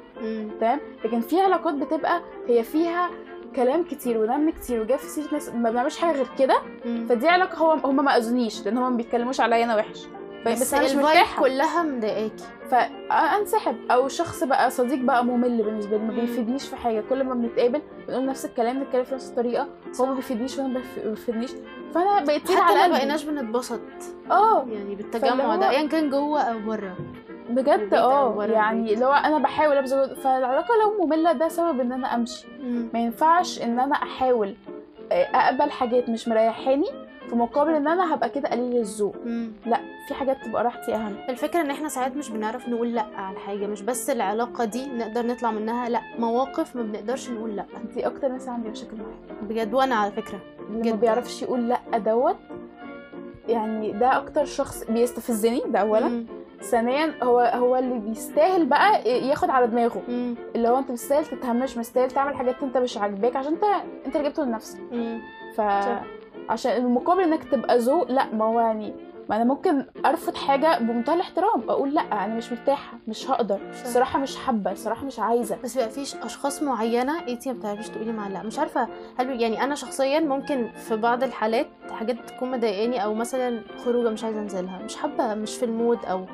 تمام 0.59 0.79
لكن 1.05 1.21
في 1.21 1.41
علاقات 1.41 1.73
بتبقى 1.73 2.21
هي 2.47 2.63
فيها 2.63 3.09
كلام 3.55 3.83
كتير 3.83 4.17
ونم 4.17 4.49
كتير 4.49 4.81
وجاب 4.81 4.99
في 4.99 5.05
سيره 5.07 5.27
ناس 5.33 5.49
ما 5.49 5.69
بنعملش 5.71 5.97
حاجة 5.97 6.15
غير 6.15 6.27
كده. 6.39 6.57
فدي 7.09 7.27
علاقة 7.27 7.57
هو 7.57 7.71
هم 7.71 8.05
ما 8.05 8.17
أذونيش 8.17 8.65
لأن 8.65 8.77
هم 8.77 8.91
ما 8.91 8.97
بيتكلموش 8.97 9.39
عليا 9.41 9.63
أنا 9.63 9.75
وحش 9.75 10.07
بس, 10.51 10.61
بس 10.61 10.73
أنا 10.73 10.83
مش 10.85 10.95
مرتاحة. 10.95 11.41
كلها 11.43 11.83
مضايقاكي. 11.83 12.43
فانسحب 12.69 13.75
أو 13.91 14.07
شخص 14.07 14.43
بقى 14.43 14.71
صديق 14.71 14.99
بقى 14.99 15.25
ممل 15.25 15.63
بالنسبة 15.63 15.97
لي 15.97 16.03
ما. 16.03 16.13
بيفيدنيش 16.13 16.67
في 16.67 16.75
حاجة. 16.75 17.03
كل 17.09 17.23
ما 17.23 17.33
بنتقابل 17.33 17.81
بنقول 18.07 18.25
نفس 18.25 18.45
الكلام 18.45 18.83
نتكلم 18.83 19.03
في 19.03 19.15
نفس 19.15 19.29
الطريقة 19.29 19.67
هو 20.01 20.05
ما 20.05 20.13
بيفيدنيش 20.13 20.57
وأنا 20.57 20.67
ما 20.67 20.79
بيف- 20.79 21.05
ما 21.05 21.09
بيفيدنيش. 21.09 21.51
فأنا 21.95 22.23
بقيت 22.25 22.45
تقيل 22.45 22.57
حتى 22.57 22.79
على 22.79 22.91
ما 22.91 22.97
بقيناش 22.97 23.23
بنتبسط. 23.23 23.79
آه. 24.31 24.65
يعني 24.71 24.95
بالتجمع 24.95 25.55
ده 25.55 25.69
ايا 25.69 25.87
كان 25.87 26.09
جوه 26.09 26.41
أو 26.41 26.59
بره. 26.59 26.95
بجد؟ 27.49 27.93
آه. 27.93 28.43
يعني. 28.45 28.95
لو 28.95 29.11
أنا 29.11 29.37
بحاول 29.37 29.77
أبذل 29.77 30.15
فالعلاقة 30.15 30.73
لو 30.83 31.05
مملة 31.05 31.31
ده 31.31 31.47
سبب 31.47 31.79
إن 31.79 31.91
أنا 31.91 32.15
أمشي. 32.15 32.47
ما 32.93 32.99
ينفعش 32.99 33.61
إن 33.61 33.79
أنا 33.79 33.95
أحاول 33.95 34.55
آه، 35.11 35.23
أقبل 35.23 35.71
حاجات 35.71 36.09
مش 36.09 36.27
مريحاني. 36.27 36.85
في 37.29 37.35
مقابل 37.35 37.73
إن 37.73 37.87
أنا 37.87 38.13
هبقى 38.13 38.29
كده 38.29 38.49
قليل 38.49 38.77
الذوق. 38.77 39.15
لا 39.65 39.79
في 40.07 40.13
حاجات 40.13 40.45
تبقى 40.45 40.63
راحتي 40.63 40.95
أهم 40.95 41.15
الفكرة 41.29 41.61
إن 41.61 41.71
إحنا 41.71 41.89
ساعات 41.89 42.15
مش 42.15 42.29
بنعرف 42.29 42.69
نقول 42.69 42.93
لأ 42.95 43.05
على 43.15 43.39
حاجة 43.39 43.67
مش 43.67 43.81
بس 43.81 44.09
العلاقة 44.09 44.65
دي 44.65 44.85
نقدر 44.97 45.25
نطلع 45.27 45.51
منها 45.51 45.89
لأ 45.89 46.01
مواقف 46.19 46.75
ما 46.75 46.81
بنقدرش 46.83 47.29
نقول 47.29 47.55
لأ 47.55 47.65
دي 47.95 48.07
أكتر 48.07 48.27
ناس 48.27 48.47
عندي 48.49 48.69
مشاكل 48.69 48.97
معاها 48.97 49.41
بجد 49.41 49.73
وأنا 49.73 49.95
على 49.95 50.11
فكرة 50.11 50.39
اللي 50.69 50.91
ما. 50.91 50.95
بيعرفش 50.97 51.41
يقول 51.41 51.69
لأ 51.69 51.97
دوت 51.97 52.35
يعني 53.47 53.91
ده 53.91 54.17
أكتر 54.17 54.45
شخص 54.45 54.83
بيستفزني 54.83 55.61
ده 55.67 55.79
اولا 55.79 56.07
مم. 56.07 56.25
ثانيا 56.61 57.13
هو 57.23 57.39
هو 57.39 57.75
اللي 57.75 57.99
بيستاهل 57.99 58.65
بقى 58.65 59.09
ياخد 59.27 59.49
على 59.49 59.67
دماغه 59.67 60.01
مم. 60.07 60.35
اللي 60.55 60.67
هو 60.69 60.77
أنت 60.77 60.91
بتستاهل 60.91 61.25
تتهمش 61.25 61.77
مستاهل 61.77 62.11
تعمل 62.11 62.35
حاجات 62.35 62.63
أنت 62.63 62.77
مش 62.77 62.97
عاجباك 62.97 63.35
عشان 63.35 63.53
أنت 63.53 63.63
أنت 64.05 64.15
اللي 64.15 64.29
جبته 64.29 64.43
لنفسك. 64.43 64.79
ف. 65.55 65.61
عشان 66.49 66.71
المقابل 66.71 67.21
إنك 67.23 67.43
تبقى 67.43 67.77
ذوق 67.77 68.11
لأ 68.11 68.33
ما 68.33 68.45
هو 68.45 68.59
يعني 68.59 68.93
ما 69.29 69.35
أنا 69.35 69.43
ممكن 69.43 69.85
أرفض 70.05 70.35
حاجة 70.35 70.77
بمنتهى 70.79 71.13
الاحترام 71.15 71.69
أقول 71.69 71.93
لأ 71.93 72.01
أنا 72.25 72.35
مش 72.35 72.51
مرتاحة 72.51 72.97
مش 73.07 73.29
هقدر. 73.29 73.59
الصراحه 73.83 74.19
مش 74.19 74.35
حابة 74.37 74.71
الصراحه 74.71 75.05
مش 75.05 75.19
عايزة. 75.19 75.57
بس 75.63 75.77
بقى 75.77 75.89
فيش 75.89 76.15
أشخاص 76.15 76.63
معينة 76.63 77.27
انت 77.27 77.47
ما 77.47 77.53
بتعرفيش 77.53 77.89
تقولي 77.89 78.11
معاها 78.11 78.29
لأ. 78.29 78.43
مش 78.43 78.59
عارفة 78.59 78.87
هل 79.19 79.41
يعني 79.41 79.63
أنا 79.63 79.75
شخصيا 79.75 80.19
ممكن 80.19 80.67
في 80.87 80.95
بعض 80.95 81.23
الحالات 81.23 81.67
حاجات 81.91 82.17
تكون 82.29 82.51
مضايقاني 82.51 83.03
أو 83.03 83.13
مثلا 83.13 83.61
خروجة 83.85 84.09
مش 84.09 84.23
عايزة 84.23 84.39
أنزلها. 84.39 84.79
مش 84.85 84.95
حابة 84.95 85.33
مش 85.33 85.55
في 85.55 85.65
المود 85.65 86.05
أو 86.05 86.25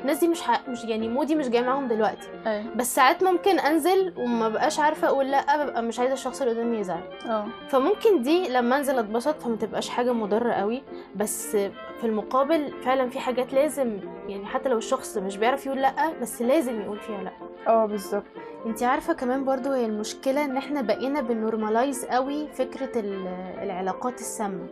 الناس 0.00 0.18
دي 0.18 0.28
مش 0.28 0.42
ح... 0.42 0.68
مش 0.68 0.84
يعني 0.84 1.08
مودي 1.08 1.34
مش 1.34 1.48
جاي 1.48 1.62
معاهم 1.62 1.88
دلوقتي. 1.88 2.28
أيوه. 2.46 2.74
بس 2.76 2.94
ساعات 2.94 3.22
ممكن 3.22 3.58
أنزل 3.58 4.14
وما 4.18 4.48
بقاش 4.48 4.78
عارفة 4.80 5.06
أقول 5.08 5.30
لأ 5.30 5.64
ببقى 5.64 5.82
مش 5.82 5.98
عايزة 5.98 6.14
الشخص 6.14 6.42
اللي 6.42 6.54
قدامي 6.54 6.78
يزعل. 6.78 7.02
آه. 7.26 7.46
فممكن 7.68 8.22
دي 8.22 8.48
لما 8.48 8.76
أنزل 8.76 8.98
أتبسط 8.98 9.42
فما 9.42 9.56
تبقاش 9.56 9.88
حاجة 9.88 10.12
مضرة 10.12 10.52
قوي. 10.52 10.82
بس 11.16 11.56
في 12.02 12.08
المقابل 12.08 12.72
فعلا 12.84 13.08
في 13.08 13.20
حاجات 13.20 13.52
لازم 13.52 13.98
يعني 14.28 14.46
حتى 14.46 14.68
لو 14.68 14.78
الشخص 14.78 15.18
مش 15.18 15.36
بيعرف 15.36 15.66
يقول 15.66 15.78
لأ 15.82 16.12
بس 16.22 16.42
لازم 16.42 16.80
يقول 16.80 16.98
فيها 16.98 17.22
لأ. 17.22 17.32
آه 17.68 17.86
بالظبط. 17.86 18.24
أنت 18.66 18.82
عارفة 18.82 19.12
كمان 19.12 19.44
برضو 19.44 19.72
هي 19.72 19.86
المشكلة 19.86 20.44
إن 20.44 20.56
إحنا 20.56 20.80
بقينا 20.80 21.20
بن 21.20 21.35
normalize 21.35 22.04
قوي 22.04 22.48
فكرة 22.54 22.98
ال- 23.00 23.26
العلاقات 23.62 24.14
السامة. 24.20 24.66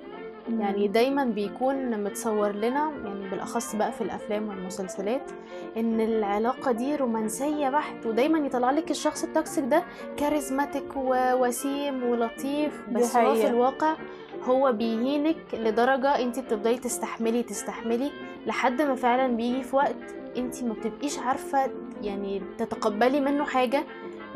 يعني 0.59 0.89
دايما 0.89 1.25
بيكون 1.25 2.05
متصور 2.05 2.53
لنا 2.53 2.91
يعني 3.05 3.29
بالأخص 3.31 3.77
بقى 3.77 3.93
في 3.93 4.01
الأفلام 4.01 4.49
والمسلسلات 4.49 5.31
إن 5.77 6.01
العلاقة 6.01 6.73
دي 6.73 6.97
رومانسية 6.97 7.69
بحت 7.69 8.07
ودايما 8.07 8.39
يطلع 8.39 8.71
لك 8.71 8.91
الشخص 8.91 9.25
ال 9.25 9.32
toxic 9.32 9.65
ده 9.65 9.83
charismatic 10.17 10.97
ووسيم 10.97 12.03
ولطيف 12.05 12.83
بس 12.93 13.17
هو 13.17 13.35
في. 13.35 13.47
الواقع 13.47 13.97
هو 14.49 14.73
بيهينك 14.73 15.37
لدرجة 15.55 16.09
انت 16.19 16.39
بتفضلي 16.39 16.79
تستحملي 16.79 17.43
تستحملي 17.43 18.11
لحد 18.47 18.83
ما 18.83 18.95
فعلا 18.95 19.37
بيجي 19.37 19.63
في 19.63 19.77
وقت 19.77 19.97
انت 20.37 20.63
ما 20.65 20.73
بتبقيش 20.75 21.19
عارفة 21.19 21.71
يعني 22.03 22.43
تتقبلي 22.59 23.21
منه 23.21 23.45
حاجة 23.45 23.85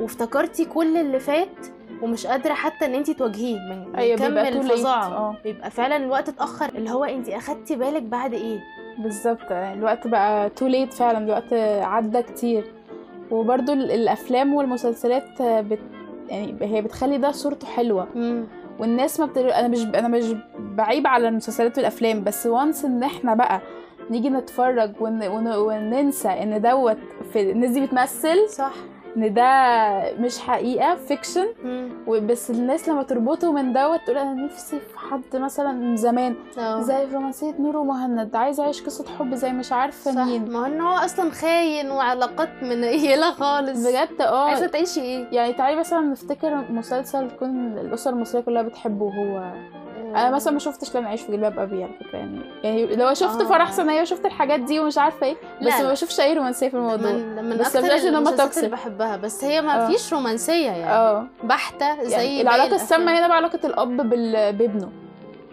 وافتكرتي 0.01 0.65
كل 0.65 0.97
اللي 0.97 1.19
فات 1.19 1.67
ومش 2.03 2.27
قادرة 2.27 2.55
حتى 2.55 2.85
ان 2.85 2.95
انت 2.95 3.11
تواجهيه 3.11 3.59
من 3.59 3.95
أيوة، 3.97 4.19
كم. 4.19 4.25
الفظاعه 4.73 5.07
آه. 5.07 5.37
بيبقى 5.45 5.71
فعلا 5.71 5.97
الوقت 5.97 6.29
اتأخر. 6.29 6.69
اللي 6.75 6.91
هو 6.91 7.05
انت 7.05 7.29
أخدتي 7.29 7.77
بالك 7.77 8.03
بعد 8.03 8.35
إيه؟ 8.35 8.61
بالظبط. 8.99 9.53
الوقت 9.53 10.07
بقى 10.07 10.51
تو 10.51 10.67
ليت 10.67 10.93
فعلا. 10.95 11.19
الوقت 11.19 11.53
عدى 11.83 12.23
كتير. 12.23 12.65
ال- 13.73 13.91
الأفلام 13.91 14.55
والمسلسلات 14.55 15.43
بت 15.43 15.79
يعني 16.29 16.57
هي 16.61 16.83
بتخلي 16.83 17.19
ده 17.19 17.31
صورته 17.31 17.67
حلوة. 17.67 18.09
امم 18.17 18.47
والناس 18.79 19.21
ما 19.21 19.27
بتر... 19.27 19.55
أنا 19.55 19.69
مش 19.69 19.83
أنا 19.85 20.09
مش 20.09 20.35
بعيب 20.59 21.07
على 21.07 21.29
المسلسلات 21.29 21.77
والأفلام 21.79 22.25
بس 22.25 22.47
once 22.47 22.85
إن 22.85 23.03
إحنا 23.03 23.35
بقى 23.35 23.61
نيجي 24.11 24.31
نتفرج 24.31 24.93
ون... 25.01 25.27
ون... 25.29 25.49
وننسى 25.57 26.29
إن 26.29 26.61
دوت 26.61 26.97
في 27.33 27.51
الناس 27.51 27.71
دي 27.71 27.81
بتمثل 27.87 28.49
صح. 28.49 28.73
إن 29.17 29.35
ده 29.35 29.45
مش 30.19 30.39
حقيقة 30.39 30.95
fiction 30.95 31.47
وبس 32.07 32.51
الناس 32.51 32.89
لما 32.89 33.03
تربطه 33.03 33.53
من 33.53 33.73
دوت 33.73 34.01
تقول 34.07 34.19
أنا 34.19 34.35
نفسي 34.45 34.81
في 34.81 34.99
حد 34.99 35.37
مثلا 35.37 35.73
من 35.73 35.97
زمان 35.97 36.35
آه. 36.59 36.81
زي 36.81 37.07
في 37.07 37.15
رومانسية 37.15 37.55
نور 37.59 37.77
ومهند 37.77 38.37
عايزة 38.37 38.63
أعيش 38.65 38.83
قصة 38.83 39.05
حب 39.19 39.35
زي 39.35 39.53
مش 39.53 39.73
عارفة 39.73 40.11
صح. 40.11 40.25
مين. 40.25 40.51
ما 40.51 40.59
هو 40.61 40.65
إن 40.65 40.81
هو 40.81 40.93
أصلا 40.97 41.31
خاين 41.31 41.91
وعلاقات 41.91 42.49
منيله 42.63 43.33
خالص. 43.41 43.87
بجد؟ 43.87 44.21
آه. 44.23 44.49
عايزة 44.49 44.67
تعيشي 44.67 45.01
إيه؟ 45.01 45.27
يعني 45.33 45.53
تعالي 45.53 45.77
مثلا 45.79 46.01
نفتكر 46.01 46.55
مسلسل 46.73 47.31
تكون 47.31 47.79
الأسرة 47.79 48.13
المصرية 48.13 48.43
كلها 48.43 48.63
بتحبه 48.63 49.05
هو 49.07 49.53
أنا 50.17 50.31
مثلا 50.31 50.53
ما 50.53 50.59
شفتش 50.59 50.97
لن 50.97 51.05
أعيش 51.05 51.23
في 51.23 51.33
جلباب 51.33 51.59
أبي 51.59 51.85
على 51.85 51.93
فكرة 52.01 52.19
يعني 52.19 52.41
يعني 52.65 52.97
لو 52.97 53.15
شفت 53.15 53.41
آه. 53.41 53.45
فرح 53.45 53.73
ثانية 53.73 54.03
وشفت 54.03 54.27
الحاجات 54.27 54.61
دي 54.61 54.81
ومش 54.81 54.99
عارفة 54.99 55.27
إيه 55.27 55.37
بس 55.63 55.67
لا، 55.67 55.83
ما. 55.83 55.91
بشوفش 55.91 56.21
أي 56.21 56.35
رومانسية 56.35 56.69
في 56.69 56.75
الموضوع 56.77 57.13
من 57.13 57.45
من 57.45 57.57
بس 57.59 57.77
أكتر 57.77 57.79
المسلسلات 58.09 58.59
اللي. 58.59 58.69
بحبها 58.69 59.17
بس 59.17 59.45
هي 59.45 59.63
ما 59.63 59.85
آه. 59.87 59.91
فيش 59.91 60.13
رومانسية 60.13 60.71
يعني 60.71 60.85
آه 60.93 61.27
بحتة 61.45 62.05
زي 62.05 62.11
يعني 62.11 62.25
باقي 62.27 62.41
العلاقة 62.41 62.75
السامة 62.75 63.03
الأفلام. 63.03 63.17
هنا 63.19 63.29
بقى 63.29 63.37
علاقة 63.37 63.61
الأب 63.65 64.09
بال... 64.11 64.53
بابنه 64.53 64.89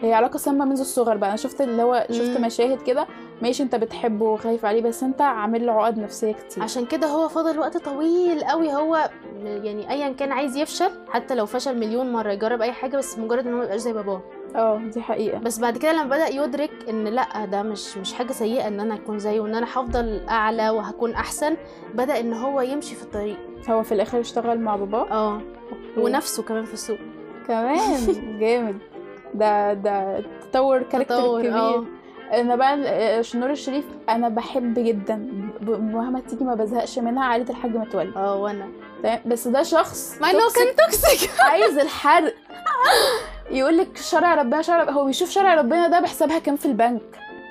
هي 0.02 0.14
علاقة 0.14 0.38
سامة 0.38 0.66
منذ 0.66 0.80
الصغر 0.80 1.18
بقى 1.18 1.30
أنا 1.30 1.38
شفت 1.38 1.62
اللي 1.62 1.84
هو 1.84 2.06
شفت 2.12 2.38
مم. 2.38 2.46
مشاهد 2.46 2.82
كده 2.82 3.08
ماشي 3.42 3.64
أنت 3.64 3.76
بتحبه 3.76 4.26
وخايف 4.26 4.66
عليه 4.66 4.82
بس 4.82 5.04
أنت 5.04 5.22
عامل 5.22 5.66
له 5.66 5.72
عقد 5.84 5.98
نفسية 5.98 6.32
كتير 6.32 6.64
عشان 6.64 6.86
كده 6.86 7.08
هو 7.08 7.28
فضل 7.28 7.60
وقت 7.60 7.78
طويل 7.78 8.44
قوي 8.44 8.74
هو 8.74 9.10
يعني 9.44 9.90
ايا 9.92 10.10
كان 10.14 10.32
عايز 10.32 10.58
يفشل 10.58 10.90
حتى 11.10 11.36
لو 11.36 11.46
فشل 11.46 11.78
مليون 11.80 12.12
مرة 12.14 12.32
يجرب 12.32 12.62
أي 12.62 12.72
حاجة 12.72 12.98
بس 12.98 13.18
مجرد 13.20 13.48
إن 13.48 13.54
هو 13.54 13.60
ميبقاش 13.60 13.80
زي 13.80 13.94
باباه 13.94 14.22
آه 14.56 14.78
دي 14.78 15.02
حقيقة. 15.02 15.38
بس 15.40 15.60
بعد 15.60 15.78
كده 15.78 15.92
لما 15.94 16.04
بدأ 16.04 16.28
يدرك 16.28 16.72
إن 16.90 17.04
لأ 17.08 17.46
ده 17.46 17.64
مش 17.64 17.98
مش 17.98 18.14
حاجة 18.14 18.32
سيئة 18.32 18.68
إن 18.68 18.80
أنا 18.80 18.96
أكون 18.96 19.20
زيه 19.20 19.40
وإن 19.40 19.56
أنا 19.56 19.66
هفضل 19.66 20.22
أعلى 20.30 20.70
وهكون 20.70 21.14
أحسن 21.14 21.58
بدأ 21.94 22.20
إن 22.20 22.34
هو 22.34 22.62
يمشي 22.62 22.96
في 22.96 23.04
الطريق. 23.04 23.38
هو 23.70 23.84
في 23.84 23.92
الآخر 23.92 24.20
اشتغل 24.20 24.60
مع 24.60 24.76
باباه 24.76 25.12
آه 25.12 25.42
ونفسه 25.98 26.44
كمان 26.44 26.66
في 26.66 26.74
السوق. 26.74 26.98
كمان؟ 27.48 27.80
جامد. 28.42 28.78
ده 29.34 29.74
ده 29.74 30.24
تطور 30.52 30.84
character 30.84 31.16
تطور، 31.16 31.40
كبير. 31.42 31.58
آه. 31.58 31.86
أنا 32.34 32.56
بقى 32.56 32.74
آه، 32.88 33.22
نور 33.22 33.50
الشريف 33.52 33.86
أنا 34.10 34.30
بحب 34.30 34.80
جدا. 34.80 35.16
مهما 35.62 36.20
تيجي 36.20 36.44
ما 36.44 36.56
بزهقش 36.56 37.00
منها 37.00 37.24
عائله 37.26 37.50
الحاج 37.50 37.76
متولي. 37.76 38.12
آه 38.16 38.36
وأنا؟ 38.36 38.68
بس 39.26 39.48
ده 39.48 39.64
شخص 39.64 40.18
مع 40.22 40.30
إنه 40.32 40.40
كان 40.56 40.76
toxic 40.76 41.30
عايز 41.42 41.78
الحرق. 41.78 42.34
يقول 43.52 43.78
لك 43.78 43.98
شرع 43.98 44.36
ربنا 44.36 44.62
شرع. 44.62 44.90
هو 44.92 45.06
بيشوف 45.06 45.30
شرع 45.30 45.54
ربنا 45.54 45.88
ده 45.88 46.00
بحسابها 46.00 46.40
كام 46.40 46.56
في 46.56 46.66
البنك 46.66 47.02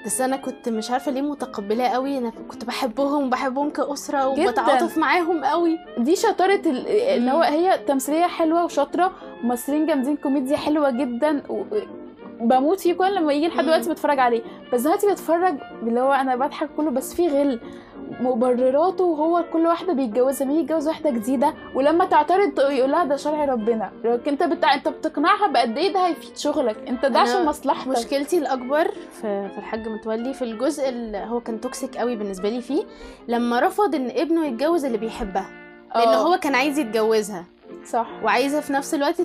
بس 0.06 0.20
أنا 0.20 0.36
كنت 0.36 0.68
مش 0.68 0.90
عارفة 0.90 1.12
ليه 1.12 1.20
متقبلاه 1.22 1.88
قوي 1.88 2.18
أنا 2.18 2.32
كنت 2.48 2.64
بحبهم 2.64 3.26
وبحبهم 3.26 3.70
كأسرة. 3.70 4.26
وبتعاطف 4.28 4.98
معاهم 4.98 5.44
قوي 5.44 5.78
دي 5.98 6.16
شطارة 6.16 6.60
ال- 6.66 6.86
ان 6.86 7.22
مم. 7.22 7.28
هو 7.28 7.40
هي 7.42 7.78
تمثيلية 7.78 8.26
حلوة 8.26 8.64
وشاطرة 8.64 9.12
ممثلين 9.42 9.86
جامدين 9.86 10.16
كوميديا 10.16 10.56
حلوة 10.56 10.90
جدا 10.90 11.42
و... 11.48 11.64
بموت 12.40 12.80
فيه 12.80 12.92
كل 12.94 13.14
لما 13.14 13.32
يجي 13.32 13.48
لحد. 13.48 13.64
دلوقتي 13.64 13.90
بتفرج 13.90 14.18
عليه. 14.18 14.42
بس 14.72 14.80
دلوقتي 14.80 15.10
بتفرج 15.10 15.54
اللي 15.82 16.00
هو 16.00 16.12
أنا 16.12 16.36
بضحك 16.36 16.68
كله 16.76 16.90
بس 16.90 17.14
في 17.14 17.28
غل 17.28 17.60
مبرراته 18.20 19.04
وهو 19.04 19.44
كل 19.52 19.66
واحدة 19.66 19.92
بيتجوزها 19.92 20.46
مين 20.46 20.60
يتجوز 20.60 20.88
واحدة 20.88 21.10
جديدة 21.10 21.54
ولما 21.74 22.04
تعترض 22.04 22.58
يقول 22.58 22.90
لها 22.90 23.04
ده 23.04 23.16
شرع 23.16 23.44
ربنا. 23.44 23.90
أنت 24.04 24.42
بتاع 24.42 24.74
أنت 24.74 24.88
بتقنعها 24.88 25.46
بقد 25.46 25.78
إيه 25.78 25.92
ده 25.92 26.06
هيفيد 26.06 26.36
شغلك؟ 26.36 26.76
أنت 26.88 27.06
ده 27.06 27.18
عشان 27.18 27.44
مصلحتك. 27.46 27.88
مشكلتي 27.88 28.38
الأكبر 28.38 28.84
في 29.12 29.48
في 29.48 29.58
الحاج 29.58 29.88
متولي 29.88 30.34
في 30.34 30.42
الجزء 30.42 30.88
اللي 30.88 31.18
هو 31.18 31.40
كان 31.40 31.60
toxic 31.60 31.96
قوي 31.96 32.16
بالنسبة 32.16 32.48
لي 32.48 32.60
فيه 32.60 32.82
لما 33.28 33.60
رفض 33.60 33.94
إن 33.94 34.10
ابنه 34.10 34.46
يتجوز 34.46 34.84
اللي 34.84 34.98
بيحبها 34.98 35.46
لأن 35.94 36.08
آه، 36.08 36.16
هو 36.16 36.36
كان 36.36 36.54
عايز 36.54 36.78
يتجوزها. 36.78 37.44
صح. 37.86 38.06
وعايزة 38.24 38.60
في 38.60 38.72
نفس 38.72 38.94
الوقت. 38.94 39.20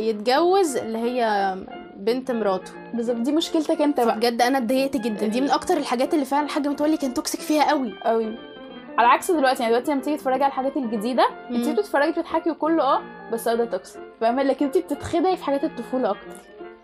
يتجوز 0.00 0.76
اللي 0.76 0.98
هي 0.98 1.54
بنت 1.96 2.30
مراته. 2.30 2.72
بالظبط. 2.94 3.16
دي 3.16 3.32
مشكلتك 3.32 3.80
انت 3.82 4.00
بقى. 4.00 4.16
بجد 4.16 4.42
أنا 4.42 4.58
اتضايقت 4.58 4.96
جدا. 4.96 5.26
دي 5.26 5.40
من 5.40 5.50
أكتر 5.50 5.76
الحاجات 5.76 6.14
اللي 6.14 6.24
فعلا 6.24 6.44
الحاج 6.44 6.68
متولي 6.68 6.96
كان 6.96 7.14
toxic 7.14 7.40
فيها 7.40 7.70
قوي. 7.70 7.92
قوي. 8.04 8.34
على 8.98 9.08
عكس 9.08 9.30
دلوقتي 9.30 9.62
يعني 9.62 9.74
دلوقتي 9.74 9.92
لما 9.92 10.00
تيجي 10.00 10.16
تتفرجي 10.16 10.44
على 10.44 10.50
الحاجات 10.50 10.76
الجديدة 10.76 11.26
انت. 11.50 11.68
بتتفرجي 11.68 12.12
بتضحكي 12.12 12.50
وكله 12.50 12.82
آه 12.82 13.00
بس 13.32 13.48
ده 13.48 13.64
toxic 13.64 14.02
فاهمة؟ 14.20 14.42
لكن 14.42 14.66
انت 14.66 14.78
بتتخدعي 14.78 15.36
في 15.36 15.44
حاجات 15.44 15.64
الطفولة 15.64 16.10
أكتر. 16.10 16.36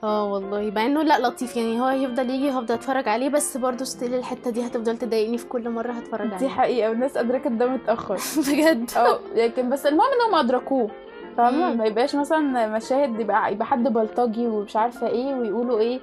آه 0.04 0.32
والله. 0.32 0.70
مع 0.76 0.86
إنه 0.86 1.02
لا 1.02 1.18
لطيف. 1.18 1.56
يعني 1.56 1.80
هو 1.80 1.84
هيفضل 1.84 2.30
يجي 2.30 2.50
وهفضل 2.50 2.74
أتفرج 2.74 3.08
عليه 3.08 3.28
بس 3.28 3.56
برضه 3.56 3.84
still 3.84 4.14
الحتة 4.14 4.50
دي 4.50 4.66
هتفضل 4.66 4.98
تضايقني 4.98 5.38
في 5.38 5.46
كل 5.46 5.70
مرة 5.70 5.92
هتفرج 5.92 6.28
دي 6.28 6.34
عليه 6.34 6.48
حقيقة. 6.48 6.90
والناس 6.90 7.16
أدركت 7.16 7.48
ده 7.48 7.66
متأخر. 7.66 8.16
بجد؟ 8.48 8.90
آه 8.96 9.18
لكن 9.34 9.70
بس 9.70 9.86
المهم 9.86 10.06
انهم 10.20 10.34
أدركوه. 10.34 10.90
فاهمة. 11.36 11.74
ما 11.74 11.84
يبقاش 11.84 12.14
مثلا 12.16 12.66
مشاهد 12.76 13.20
يبقى 13.20 13.52
يبقى 13.52 13.66
حد 13.66 13.88
بلطجي 13.92 14.46
ومش 14.46 14.76
عارفة 14.76 15.06
إيه 15.06 15.34
ويقولوا 15.34 15.78
إيه 15.78 16.00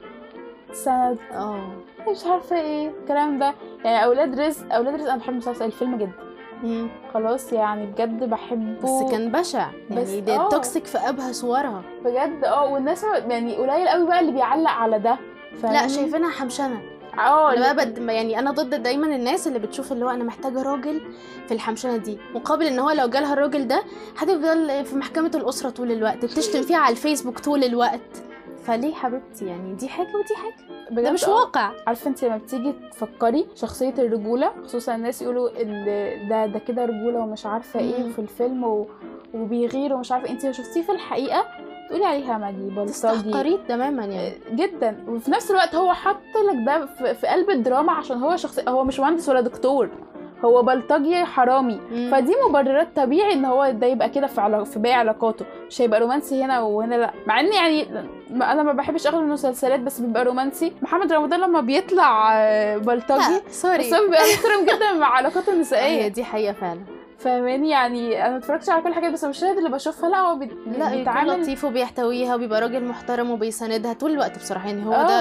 سند. 0.72 1.18
آه. 1.34 1.62
مش 2.12 2.26
عارفة 2.26 2.60
إيه 2.62 2.90
الكلام 2.90 3.40
ده. 3.40 3.54
يعني 3.86 4.06
أولاد 4.06 4.40
رزق 4.40 4.74
أولاد 4.76 4.96
رزق 4.96 5.10
أنا 5.12 5.18
بحب 5.20 5.34
مسلسل 5.34 5.66
الفيلم 5.66 5.98
جدا. 5.98 6.12
مم. 6.64 6.88
خلاص 7.14 7.54
يعني 7.54 7.86
بجد 7.86 8.24
بحبه. 8.30 8.78
بس 8.84 9.12
كان 9.12 9.32
بشع. 9.32 9.68
بس 9.92 10.10
يعني 10.10 10.22
ده 10.22 10.36
آه. 10.36 10.50
toxic 10.50 10.86
في 10.86 10.98
أبهى 10.98 11.34
صورها. 11.34 11.82
بجد 12.06 12.44
آه 12.44 12.66
والناس 12.74 13.04
يعني 13.30 13.56
قليل 13.56 13.88
قوي 13.88 14.08
بقى 14.08 14.20
اللي 14.20 14.32
بيعلق 14.32 14.72
على 14.72 15.00
ده. 15.00 15.18
لا؟ 15.64 15.88
شايفينها 15.88 16.30
حمشنة. 16.30 16.82
آه 17.18 17.54
أنا 17.54 17.74
بقى 17.74 17.86
بد... 17.86 17.98
يعني 18.10 18.40
أنا 18.40 18.52
ضد 18.52 18.84
دايما 18.84 19.16
الناس 19.16 19.48
اللي 19.48 19.60
بتشوف 19.60 19.92
اللي 19.92 20.06
هو 20.06 20.10
أنا 20.10 20.24
محتاجة 20.24 20.62
راجل 20.64 21.02
في 21.48 21.54
الحمشنة 21.54 21.98
دي 21.98 22.18
مقابل 22.36 22.66
إن 22.66 22.80
هو 22.80 22.90
لو 22.90 23.08
جالها 23.08 23.34
الراجل 23.34 23.68
ده 23.68 23.84
هتفضل 24.18 24.86
في 24.86 24.96
محكمة 24.96 25.32
الأسرة 25.36 25.70
طول 25.70 25.92
الوقت 25.92 26.18
بتشتم 26.26 26.62
فيها 26.62 26.78
على 26.78 26.92
الفيسبوك 26.92 27.40
طول 27.40 27.64
الوقت. 27.64 28.00
فليه 28.64 28.94
حبيبتي؟ 28.94 29.46
يعني 29.46 29.74
دي 29.76 29.88
حاجة 29.90 30.08
ودي 30.08 30.36
حاجة. 30.36 30.56
ده 30.90 30.96
بجد 31.02 31.12
مش 31.14 31.26
آه. 31.26 31.34
واقع. 31.36 31.72
عارفة 31.88 32.10
انت 32.10 32.24
لما 32.24 32.38
بتيجي 32.38 32.74
تفكري 32.92 33.46
شخصية 33.56 33.94
الرجولة 33.98 34.52
خصوصا 34.64 34.96
الناس 34.96 35.22
يقولوا 35.22 35.50
ال- 35.56 36.28
ده 36.30 36.46
ده 36.46 36.60
كده 36.60 36.86
رجولة 36.86 37.20
ومش 37.20 37.46
عارفة 37.46 37.80
إيه. 37.80 38.12
في 38.12 38.20
الفيلم 38.20 38.64
و... 38.64 38.88
وبيغير 39.34 39.94
ومش 39.94 40.12
عارفة 40.12 40.30
انت 40.30 40.46
لو 40.46 40.52
شفتيه 40.52 40.82
في 40.82 40.92
الحقيقة 40.92 41.46
تقولي 41.90 42.06
عليها 42.06 42.38
همجي 42.38 42.58
بلطجي. 42.70 42.86
تستحقريه 42.92 43.58
تماما 43.68 44.06
يعني. 44.06 44.34
جدا. 44.52 44.98
وفي 45.08 45.32
نفس 45.32 45.52
الوقت 45.52 45.76
هو 45.76 45.94
حط 45.94 46.16
لك 46.50 46.66
ده 46.66 46.86
في, 47.14 47.28
قلب 47.28 47.50
الدراما 47.50 47.92
عشان 47.94 48.18
هو 48.18 48.36
شخص 48.36 48.60
هو 48.68 48.84
مش 48.84 49.00
مهندس 49.00 49.30
ولا 49.30 49.42
دكتور. 49.42 49.90
هو 50.46 50.62
بلطجي 50.64 51.26
حرامي. 51.26 51.80
مم. 51.92 52.10
فدي 52.12 52.34
مبررات 52.50 52.88
طبيعي 52.96 53.34
إن 53.34 53.46
هو 53.46 53.70
ده 53.70 53.88
يبقى 53.88 54.10
كده 54.10 54.28
في 54.28 54.42
علا... 54.42 54.64
في 54.64 54.80
باقي 54.80 54.94
علاقاته. 54.96 55.46
مش 55.70 55.82
هيبقى 55.82 56.00
رومانسي 56.00 56.44
هنا 56.44 56.62
وهنا 56.62 56.96
لأ. 56.96 57.12
مع 57.28 57.40
إن 57.40 57.54
يعني 57.54 57.88
ما- 58.30 58.52
أنا 58.52 58.64
ما 58.64 58.74
بحبش 58.74 59.08
أغلب 59.08 59.24
المسلسلات 59.24 59.80
بس 59.80 60.00
بيبقى 60.00 60.24
رومانسي. 60.26 60.74
محمد 60.82 61.14
رمضان 61.14 61.40
لما 61.40 61.62
بيطلع 61.62 62.34
آه، 62.38 62.78
بلطجي 62.78 63.42
بس 63.50 63.62
سوري 63.62 63.94
هو 63.96 64.02
بيبقى 64.06 64.22
محترم 64.34 64.66
جدا 64.76 64.94
مع 64.94 65.08
علاقاته 65.08 65.54
النسائية. 65.54 66.08
دي 66.08 66.24
حقيقة 66.24 66.54
فعلا. 66.54 66.80
فاهماني؟ 67.20 67.70
يعني 67.70 68.22
أنا 68.22 68.30
ما 68.30 68.38
اتفرجتش 68.38 68.70
على 68.70 68.82
كل 68.82 68.94
حاجة 68.94 69.10
بس 69.10 69.24
المشاهد 69.24 69.58
اللي 69.58 69.70
بشوفها 69.70 70.10
لا 70.10 70.18
هو 70.20 70.36
بي... 70.36 70.50
لا 70.78 70.90
بيتعامل 70.96 71.42
لطيف 71.42 71.64
وبيحتويها 71.64 72.36
وبيبقى 72.36 72.62
راجل 72.62 72.84
محترم 72.84 73.32
وبيساندها 73.32 73.94
طول 73.94 74.12
الوقت 74.12 74.38
بصراحة. 74.40 74.68
يعني 74.68 74.86
هو 74.86 74.94
آه. 74.94 75.08
ده 75.08 75.14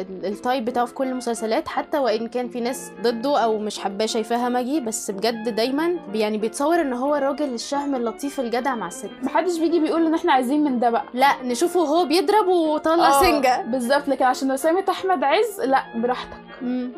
ال- 0.00 0.26
type 0.26 0.64
بتاعه 0.64 0.86
في 0.86 0.94
كل 0.94 1.06
المسلسلات 1.08 1.68
حتى 1.68 1.98
وإن 1.98 2.28
كان 2.28 2.48
في 2.48 2.60
ناس 2.60 2.90
ضده 3.02 3.38
أو 3.38 3.58
مش 3.58 3.78
حباه 3.78 4.06
شايفاها 4.06 4.48
همجي 4.48 4.80
بس 4.80 5.10
بجد 5.10 5.54
دايما 5.54 5.96
يعني 6.14 6.38
بيتصور 6.38 6.80
إن 6.80 6.92
هو 6.92 7.16
الراجل 7.16 7.54
الشهم 7.54 7.94
اللطيف 7.94 8.40
الجدع 8.40 8.74
مع 8.74 8.86
الست. 8.86 9.10
محدش 9.22 9.58
بيجي 9.58 9.80
بيقول 9.80 10.06
إن 10.06 10.14
إحنا 10.14 10.32
عايزين 10.32 10.64
من 10.64 10.78
ده 10.80 10.90
بقى. 10.90 11.04
لا 11.14 11.42
نشوفه 11.42 11.80
وهو 11.80 12.04
بيضرب 12.04 12.46
وطلع 12.48 13.08
آه، 13.08 13.20
سنجة. 13.22 13.62
بالظبط. 13.62 14.08
لكن 14.08 14.24
عشان 14.24 14.52
رسامة 14.52 14.84
أحمد 14.88 15.24
عز 15.24 15.60
لا 15.60 15.82
براحتك. 15.96 16.36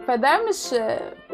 فده 0.07 0.39
مش 0.49 0.75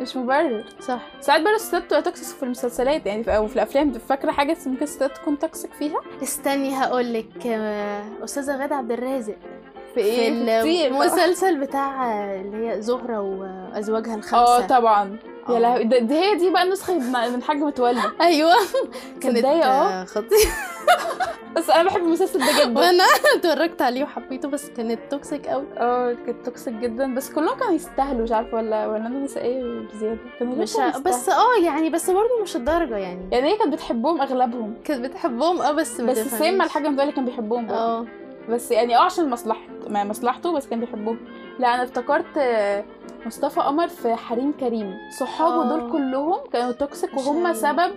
مش 0.00 0.16
مبرر. 0.16 0.64
صح. 0.80 1.00
ساعات 1.20 1.40
برضه 1.40 1.54
الستات 1.56 1.82
بتبقى 1.84 2.02
toxic 2.02 2.36
في 2.36 2.42
المسلسلات 2.42 3.06
يعني 3.06 3.36
أو 3.36 3.46
في 3.46 3.54
الأفلام. 3.54 3.92
فاكرة 3.92 4.30
حاجة 4.32 4.56
ممكن 4.66 4.82
الستات 4.82 5.16
تكون 5.16 5.38
toxic 5.38 5.72
فيها؟ 5.72 6.00
استني 6.22 6.74
هقولك 6.76 7.46
آه، 7.46 8.02
أستاذة 8.24 8.56
غادة 8.56 8.76
عبد 8.76 8.92
الرازق. 8.92 9.36
في 9.94 10.00
إيه؟ 10.00 10.62
في 10.62 10.76
بقى. 10.76 10.86
المسلسل 10.86 11.60
بتاع 11.60 12.12
آه، 12.12 12.40
اللي 12.40 12.68
هي 12.70 12.82
زهرة 12.82 13.20
وأزواجها 13.20 14.12
آه 14.14 14.16
الخمسه 14.16 14.66
طبعا. 14.66 15.16
يا 15.48 15.56
آه. 15.56 15.58
لهوي 15.58 15.84
ده- 15.84 15.98
دي 15.98 16.14
هي 16.14 16.34
دي 16.34 16.50
بقى 16.50 16.62
النسخه 16.62 16.98
من 16.98 17.32
من 17.32 17.42
حاج 17.42 17.56
متولي. 17.56 18.00
أيوه. 18.20 18.54
كانت 19.20 19.44
آه. 19.44 20.04
خطيرة. 20.04 20.50
بس 21.56 21.70
أنا 21.70 21.82
بحب 21.84 22.02
المسلسل 22.02 22.38
ده 22.38 22.64
جدا. 22.64 22.80
وأنا 22.80 23.04
اتفرجت 23.36 23.82
عليه 23.82 24.02
وحبيته 24.04 24.48
بس 24.48 24.70
كانت 24.70 25.00
toxic 25.10 25.46
قوي 25.46 25.64
آه 25.78 26.12
كانت 26.26 26.44
toxic 26.46 26.74
جدا. 26.74 27.14
بس 27.14 27.30
كلهم 27.32 27.58
كانوا 27.58 27.74
يستاهلوا 27.74 28.22
مش 28.22 28.32
عارفة 28.32 28.56
ولا 28.56 28.86
ولا 28.86 29.06
أنا 29.06 29.18
نسائيه 29.18 29.62
بزيادة. 29.94 30.18
كانوا 30.38 30.54
مش 30.56 30.76
ع- 30.76 30.98
بس 30.98 31.28
آه 31.28 31.62
يعني 31.64 31.90
بس 31.90 32.10
برضه 32.10 32.42
مش 32.42 32.56
الدرجة 32.56 32.96
يعني. 32.96 33.28
يعني 33.32 33.48
هي 33.52 33.56
كانت 33.56 33.72
بتحبهم 33.72 34.20
أغلبهم. 34.20 34.74
كانت 34.84 35.04
بتحبهم 35.06 35.60
آه 35.62 35.72
بس 35.72 36.00
بس. 36.00 36.18
سيما 36.18 36.64
الحاج 36.64 36.86
متولي 36.86 37.12
كان 37.12 37.24
بيحبهم. 37.24 37.70
آه. 37.70 38.06
بس 38.48 38.70
يعني 38.70 38.96
آه 38.96 39.00
عشان 39.00 39.30
مصلحته 39.30 39.62
مصلحته 39.88 40.52
بس 40.52 40.66
كان 40.66 40.80
بيحبهم. 40.80 41.18
لا 41.58 41.74
أنا 41.74 41.82
افتكرت 41.82 42.38
آه، 42.38 42.84
مصطفى 43.26 43.60
قمر 43.60 43.88
في 43.88 44.14
حريم 44.14 44.52
كريم 44.60 44.98
صحابه 45.18 45.62
آه. 45.62 45.68
دول 45.68 45.92
كلهم 45.92 46.38
كانوا 46.52 46.72
توكسيك 46.72 47.16
وهم. 47.16 47.52
سبب 47.54 47.92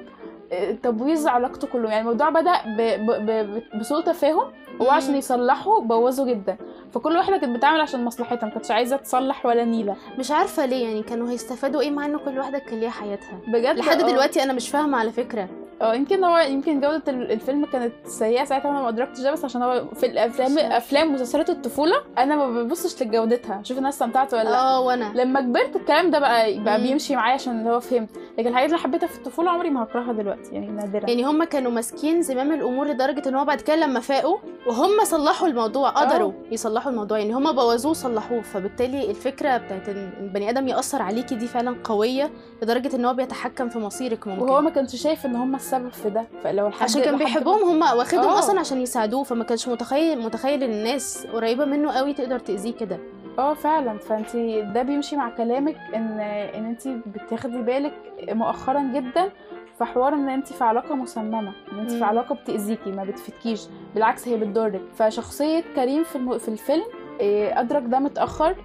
آه، 0.51 0.71
تبويظ 0.71 1.27
علاقته 1.27 1.67
كلهم 1.67 1.85
يعني 1.91 2.01
الموضوع 2.01 2.29
بدأ 2.29 2.53
ب- 2.77 3.05
ب- 3.11 3.25
ب- 3.31 3.79
بسوء 3.79 4.01
تفاهم 4.01 4.51
وهو 4.79 4.89
عشان. 4.91 5.15
يصلحوا 5.15 5.79
بوظوا 5.81 6.25
جدا 6.25 6.57
فكل 6.93 7.15
واحدة 7.17 7.37
كانت 7.37 7.55
بتعمل 7.57 7.81
عشان 7.81 8.05
مصلحتها 8.05 8.45
ما 8.47 8.51
كانتش 8.51 8.71
عايزة 8.71 8.97
تصلح 8.97 9.45
ولا 9.45 9.65
نيلة 9.65 9.95
مش 10.19 10.31
عارفة 10.31 10.65
ليه 10.65 10.87
يعني 10.87 11.03
كانوا 11.03 11.29
هيستفادوا 11.29 11.81
إيه 11.81 11.91
مع 11.91 12.05
ان 12.05 12.17
كل 12.17 12.39
واحدة 12.39 12.59
كان 12.59 12.79
ليها 12.79 12.89
حياتها 12.89 13.39
بجد 13.47 13.77
لحد 13.77 14.01
آه. 14.01 14.07
دلوقتي 14.11 14.43
أنا 14.43 14.53
مش 14.53 14.69
فاهمة 14.69 14.97
على 14.97 15.11
فكرة 15.11 15.49
آه 15.81 15.93
يمكن 15.93 16.23
هو 16.23 16.37
يمكن 16.37 16.79
جودة 16.81 17.03
ال- 17.07 17.31
الفيلم 17.31 17.65
كانت 17.65 17.93
سيئة 18.05 18.43
ساعتها 18.45 18.71
أنا 18.71 18.81
ما 18.81 18.89
أدركتش 18.89 19.19
ده 19.19 19.31
بس 19.31 19.45
عشان 19.45 19.61
هو 19.63 19.85
في 19.95 20.05
الافلام. 20.05 20.57
أفلام 20.71 21.13
مسلسلات 21.13 21.49
الطفولة 21.49 21.95
أنا 22.17 22.35
ما 22.35 22.63
ببصش 22.63 23.03
لجودتها. 23.03 23.59
شوف 23.63 23.77
الناس 23.77 23.93
استمتعت 23.93 24.33
ولا 24.33 24.43
لأ. 24.43 24.59
آه 24.59 24.79
وأنا. 24.81 25.11
لما 25.15 25.41
كبرت 25.41 25.75
الكلام 25.75 26.11
ده 26.11 26.19
بقى 26.19 26.59
بقى 26.59 26.77
مم. 26.77 26.83
بيمشي 26.83 27.15
معايا 27.15 27.33
عشان 27.33 27.59
اللي 27.59 27.69
هو 27.69 27.79
فهمت. 27.79 28.09
لكن 28.37 28.47
الحاجات 28.47 28.69
اللي 28.69 28.79
حبيتها 28.81 29.07
في 29.07 29.17
الطفولة 29.17 29.51
عمري 29.51 29.69
ما 29.69 29.83
هكرهها 29.83 30.13
دلوقتي 30.13 30.51
يعني 30.53 30.67
نادرا. 30.67 31.09
يعني 31.09 31.23
هم 31.25 31.43
كانوا 31.43 31.71
ماسكين 31.71 32.21
زمام 32.21 32.51
الأمور 32.53 32.87
لدرجة 32.87 33.29
إن 33.29 33.35
هو 33.35 33.45
بعد 33.45 33.61
كده 33.61 33.75
لما 33.75 33.99
فاقوا 33.99 34.37
وهم 34.67 35.03
صلحوا 35.03 35.47
الموضوع 35.47 35.89
قدروا 35.89 36.31
يصلحوا 36.51 36.91
الموضوع. 36.91 37.17
يعني 37.19 37.33
هم 37.33 37.51
بوظوه 37.51 37.91
وصلحوه. 37.91 38.41
فبالتالي 38.41 39.09
الفكرة 39.11 39.57
بتاعت 39.57 39.89
إن 39.89 40.09
البني 40.19 40.49
آدم 40.49 40.67
يأثر 40.67 41.01
عليكي 41.01 41.35
دي 41.35 41.47
فعلا 41.47 41.75
قوية 41.83 42.31
لدرجة 42.61 42.95
إن 42.95 43.05
هو 43.05 43.13
بيتحكم 43.13 43.69
في 43.69 43.79
مصيرك 43.79 44.27
ممكن. 44.27 44.41
وهو 44.41 44.61
ما 44.61 44.69
كانش 44.69 44.95
شايف 44.95 45.25
إن 45.25 45.35
هم 45.35 45.55
السبب 45.67 45.89
في 45.89 46.10
ده. 46.10 46.25
فلو 46.43 46.67
الحد 46.67 46.84
عشان 46.84 47.01
كان 47.01 47.17
بيحبهم 47.17 47.63
هم 47.84 47.97
واخدهم 47.97 48.23
آه. 48.30 48.39
أصلا 48.39 48.60
عشان 48.60 48.82
يساعدوه 48.82 49.23
فما 49.23 49.43
كانش 49.43 49.67
متخيل 49.67 50.19
متخيل 50.21 50.63
إن 50.63 50.71
الناس 50.71 51.27
قريبة 51.34 51.65
منه 51.65 51.91
قوي 51.91 52.13
تقدر 52.13 52.39
تأذيه 52.39 52.73
كده. 52.73 52.97
آه 53.39 53.53
فعلا. 53.53 53.97
فأنت 53.97 54.36
ده 54.75 54.82
بيمشي 54.84 55.15
مع 55.15 55.30
كلامك 55.30 55.75
ان 55.95 56.19
إن 56.56 56.65
أنت 56.65 56.88
بتاخدي 56.88 57.62
بالك 57.62 57.93
مؤخرا 58.30 58.80
جدا 58.93 59.30
في 59.77 59.86
حوار 59.86 60.13
إن 60.13 60.30
أنت 60.30 60.47
في 60.47 60.63
علاقة 60.63 60.95
مسممة 60.95 61.53
إن 61.71 61.80
أنت 61.80 61.91
في. 61.91 62.03
علاقة 62.03 62.36
بتأذيكي 62.36 62.91
ما 62.91 63.03
بتفيدكيش 63.03 63.62
بالعكس 63.95 64.27
هي 64.27 64.38
بتضرك. 64.38 64.82
فشخصية 64.95 65.63
كريم 65.75 66.03
في 66.03 66.15
الم... 66.15 66.38
في 66.38 66.47
الفيلم 66.47 66.84
إيه، 67.19 67.60
أدرك 67.60 67.84
ده 67.86 67.99
متأخر 67.99 68.56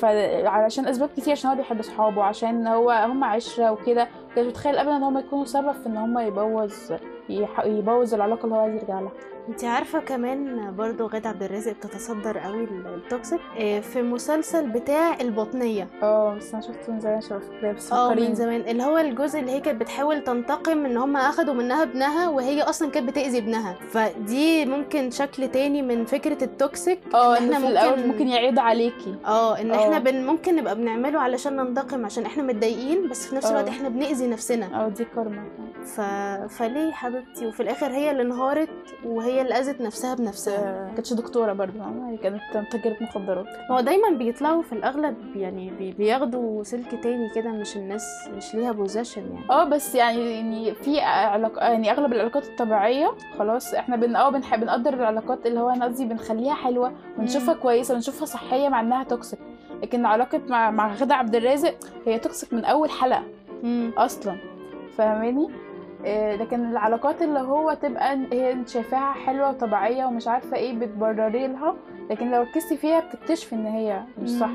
فعلشان 0.00 0.86
أسباب 0.86 1.10
كتير 1.16 1.32
عشان 1.32 1.50
هو 1.50 1.56
بيحب 1.56 1.78
أصحابه 1.80 2.22
عشان 2.22 2.66
هو 2.66 2.90
هم 2.90 3.24
عشرة 3.24 3.70
وكده 3.72 4.08
كانش 4.36 4.48
متخيل 4.48 4.78
ابدا 4.78 4.96
إن 4.96 5.02
هم 5.02 5.18
يكونوا 5.18 5.44
سبب 5.44 5.72
في 5.72 5.86
إن 5.86 5.96
هم 5.96 6.18
يبوظ. 6.18 6.72
يبوظ 7.64 8.14
العلاقة 8.14 8.44
اللي 8.44 8.54
هو 8.54 8.60
عايز 8.60 8.74
يرجع 8.74 9.00
لها 9.00 9.12
انت 9.48 9.64
عارفة 9.64 10.00
كمان 10.00 10.72
برضو 10.76 11.06
غادة 11.06 11.28
عبد 11.28 11.42
الرازق 11.42 11.72
بتتصدر 11.72 12.38
قوي 12.38 12.64
ال- 12.64 12.86
ال 12.94 13.02
toxic 13.02 13.40
إيه، 13.56 13.80
في 13.80 14.02
مسلسل 14.02 14.68
بتاع 14.70 15.20
البطنية. 15.20 15.88
آه 16.02 16.34
بس 16.34 16.52
أنا 16.54 16.62
شفته 16.62 16.92
من 16.92 17.00
زمان 17.00 17.20
فاكراه 17.20 17.72
بس 17.72 17.92
آه. 17.92 18.14
من 18.14 18.34
زمان. 18.34 18.60
اللي 18.60 18.82
هو 18.82 18.98
الجزء 18.98 19.40
اللي 19.40 19.50
هي 19.52 19.60
كانت 19.60 19.80
بتحاول 19.80 20.24
تنتقم 20.24 20.86
ان 20.86 20.96
هم 20.96 21.16
اخدوا 21.16 21.54
منها 21.54 21.82
ابنها 21.82 22.28
وهي 22.28 22.62
أصلا 22.62 22.90
كانت 22.90 23.08
بتأذي 23.08 23.38
ابنها. 23.38 23.76
فدي 23.90 24.66
ممكن 24.66 25.10
شكل 25.10 25.48
تاني 25.48 25.82
من 25.82 26.04
فكرة 26.04 26.44
ال 26.44 26.53
toxic 26.53 26.98
آه 27.14 27.34
إحنا 27.34 27.58
في 27.58 27.66
الأول 27.68 27.96
ممكن- 27.96 28.08
ممكن 28.08 28.28
يعيد 28.28 28.58
عليكي. 28.58 29.14
آه 29.26 29.60
إن 29.60 29.70
آه. 29.70 29.82
إحنا 29.84 29.98
بن 29.98 30.26
ممكن 30.26 30.56
نبقى 30.56 30.76
بنعمله 30.76 31.20
علشان 31.20 31.56
ننتقم 31.56 32.04
عشان 32.04 32.24
إحنا 32.26 32.42
متضايقين 32.42 33.08
بس 33.08 33.26
في 33.26 33.36
نفس 33.36 33.46
آه. 33.46 33.50
الوقت 33.50 33.68
إحنا 33.68 33.88
بنأذي 33.88 34.26
نفسنا. 34.28 34.84
آه 34.84 34.88
دي 34.88 35.04
كارما. 35.04 35.44
ف... 35.84 36.00
فليه 36.54 36.92
حبيبتي؟ 36.92 37.46
وفي 37.46 37.60
الآخر 37.62 37.86
هي 37.86 38.10
اللي 38.10 38.22
انهارت 38.22 38.68
وهي 39.04 39.35
اللي 39.42 39.54
أذت 39.54 39.80
نفسها 39.80 40.14
بنفسها. 40.14 40.90
كانتش 40.94 41.12
دكتورة 41.12 41.52
برضه 41.52 41.80
هي 42.08 42.16
كانت 42.16 42.40
تاجرة 42.72 42.96
مخدرات. 43.00 43.46
هو 43.70 43.80
دايما 43.80 44.10
بيطلعوا 44.10 44.62
في 44.62 44.72
الأغلب 44.72 45.36
يعني 45.36 45.70
بي... 45.70 45.92
بياخدوا 45.92 46.62
سلك 46.62 47.02
تاني 47.02 47.30
كده 47.34 47.50
مش 47.50 47.76
الناس 47.76 48.28
مش 48.36 48.54
ليها 48.54 48.72
position 48.72 49.22
يعني. 49.22 49.50
آه 49.50 49.64
بس 49.64 49.94
يعني 49.94 50.34
يعني 50.34 50.74
في 50.74 51.00
علاقة 51.00 51.66
يعني 51.66 51.90
أغلب 51.90 52.12
العلاقات 52.12 52.44
الطبيعية 52.48 53.14
خلاص 53.38 53.74
إحنا 53.74 53.96
بن 53.96 54.16
آه 54.16 54.30
بنحب 54.30 54.60
بنقدر 54.60 54.94
العلاقات 54.94 55.46
اللي 55.46 55.60
هو 55.60 55.70
أنا 55.70 55.84
قصدي 55.84 56.04
بنخليها 56.04 56.54
حلوة 56.54 56.92
ونشوفها 57.18 57.54
مم. 57.54 57.60
كويسة 57.60 57.94
ونشوفها 57.94 58.26
صحية 58.26 58.68
مع 58.68 58.80
إنها 58.80 59.04
toxic 59.04 59.38
لكن 59.82 60.06
علاقة 60.06 60.40
مع 60.48 60.70
مع 60.70 60.94
غادة 60.94 61.14
عبد 61.14 61.34
الرازق 61.34 61.74
هي 62.06 62.18
توكسيك 62.18 62.52
من 62.52 62.64
أول 62.64 62.90
حلقة 62.90 63.22
مم. 63.62 63.92
أصلا. 63.98 64.36
فاهماني؟ 64.98 65.48
لكن 66.40 66.70
العلاقات 66.70 67.22
اللي 67.22 67.40
هو 67.40 67.72
تبقى 67.74 68.18
هي 68.32 68.52
انت 68.52 68.68
شايفاها 68.68 69.12
حلوة 69.12 69.48
وطبيعية 69.48 70.04
ومش 70.04 70.28
عارفة 70.28 70.56
إيه 70.56 70.78
بتبرري 70.78 71.46
لها. 71.46 71.74
لكن 72.10 72.30
لو 72.30 72.42
ركزتي 72.42 72.76
فيها 72.76 73.00
بتكتشفي 73.00 73.54
إن 73.54 73.66
هي 73.66 74.00
مش. 74.22 74.30
صح. 74.30 74.50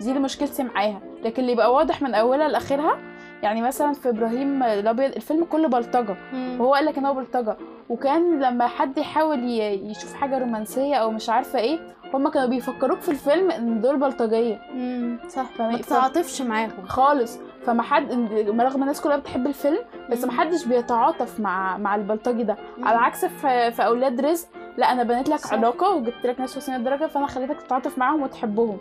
دي 0.00 0.08
اللي 0.08 0.20
مشكلتي 0.20 0.62
معاها. 0.62 1.00
لكن 1.24 1.42
اللي 1.42 1.52
يبقى 1.52 1.72
واضح 1.74 2.02
من 2.02 2.14
أولها 2.14 2.48
لآخرها 2.48 2.98
يعني 3.42 3.62
مثلا 3.62 3.92
في 3.92 4.08
إبراهيم 4.08 4.62
الأبيض 4.62 5.12
الفيلم 5.14 5.44
كله 5.44 5.68
بلطجة. 5.68 6.16
وهو 6.60 6.74
قال 6.74 6.84
لك 6.84 6.98
إن 6.98 7.06
هو 7.06 7.14
بلطجة. 7.14 7.56
وكان 7.88 8.40
لما 8.40 8.66
حد 8.66 8.98
يحاول 8.98 9.44
يشوف 9.90 10.14
حاجة 10.14 10.38
رومانسية 10.38 10.94
أو 10.94 11.10
مش 11.10 11.30
عارفة 11.30 11.58
إيه 11.58 11.78
هما 12.16 12.30
كانوا 12.30 12.48
بيفكروك 12.48 13.00
في 13.00 13.08
الفيلم 13.08 13.50
إن 13.50 13.80
دول 13.80 13.96
بلطجية 13.98 14.60
مم. 14.74 15.18
صح 15.28 15.46
ما 15.58 15.76
تتعاطفش 15.78 16.42
معاهم 16.42 16.86
خالص 16.86 17.38
فما 17.66 17.82
حد 17.82 18.12
رغم 18.60 18.82
الناس 18.82 19.00
كلها 19.00 19.16
بتحب 19.16 19.46
الفيلم 19.46 19.78
بس. 20.10 20.24
ما 20.24 20.32
حدش 20.32 20.64
بيتعاطف 20.64 21.40
مع 21.40 21.76
مع 21.78 21.94
البلطجي 21.94 22.42
ده 22.42 22.56
مم. 22.78 22.84
على 22.88 22.98
عكس 22.98 23.24
في, 23.24 23.70
في 23.70 23.86
أولاد 23.86 24.20
رزق 24.20 24.48
لا 24.76 24.92
أنا 24.92 25.02
بنيت 25.02 25.28
لك 25.28 25.38
صح. 25.38 25.52
علاقة 25.52 25.90
وجبت 25.96 26.26
لك 26.26 26.40
ناس 26.40 26.56
وسيم 26.56 26.74
الدرجة 26.74 27.06
فأنا 27.06 27.26
خليتك 27.26 27.62
تتعاطف 27.62 27.98
معاهم 27.98 28.22
وتحبهم 28.22 28.78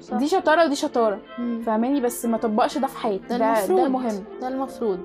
صح 0.00 0.16
دي 0.16 0.26
شطارة 0.28 0.64
ودي 0.64 0.74
شطارة. 0.74 1.18
فاهماني 1.66 2.00
بس 2.00 2.26
ما 2.26 2.38
طبقش 2.38 2.78
ده 2.78 2.86
في 2.86 2.98
حياتي 2.98 3.24
ده 3.28 3.36
ده 3.38 3.66
ده 3.66 3.88
مهم 3.88 4.24
ده 4.40 4.48
المفروض 4.48 5.00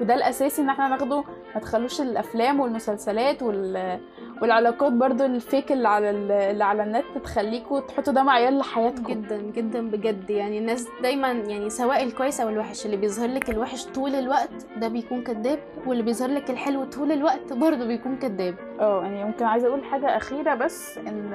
وده 0.00 0.14
الاساسي 0.14 0.62
إن 0.62 0.68
إحنا 0.68 0.88
ناخده 0.88 1.24
ما 1.54 1.60
تخلوش 1.60 2.00
الأفلام 2.00 2.60
والمسلسلات 2.60 3.42
وال... 3.42 3.98
والعلاقات 4.42 4.92
برضو 4.92 5.24
الفيك 5.24 5.72
اللي 5.72 5.88
على 5.88 6.10
ال- 6.10 6.30
اللي 6.32 6.64
على 6.64 6.82
النت 6.82 7.04
تخليكوا 7.24 7.80
تحطوا 7.80 8.12
ده 8.12 8.22
معيار 8.22 8.52
لحياتكم. 8.52 9.12
جدا 9.12 9.36
جدا 9.36 9.90
بجد. 9.90 10.30
يعني 10.30 10.58
الناس 10.58 10.88
دايما 11.02 11.30
يعني 11.32 11.70
سواء 11.70 12.02
الكويس 12.04 12.40
أو 12.40 12.48
الوحش 12.48 12.86
اللي 12.86 12.96
بيظهر 12.96 13.28
لك 13.28 13.50
الوحش 13.50 13.84
طول 13.86 14.14
الوقت 14.14 14.66
ده 14.76 14.88
بيكون 14.88 15.22
كذاب 15.22 15.58
واللي 15.86 16.02
بيظهر 16.02 16.30
لك 16.30 16.50
الحلو 16.50 16.84
طول 16.84 17.12
الوقت 17.12 17.52
برضه 17.52 17.84
بيكون 17.86 18.16
كذاب. 18.16 18.54
آه 18.80 19.02
يعني 19.02 19.24
ممكن 19.24 19.44
عايزة 19.44 19.68
أقول 19.68 19.84
حاجة 19.84 20.16
أخيرة 20.16 20.54
بس 20.54 20.98
إن 20.98 21.32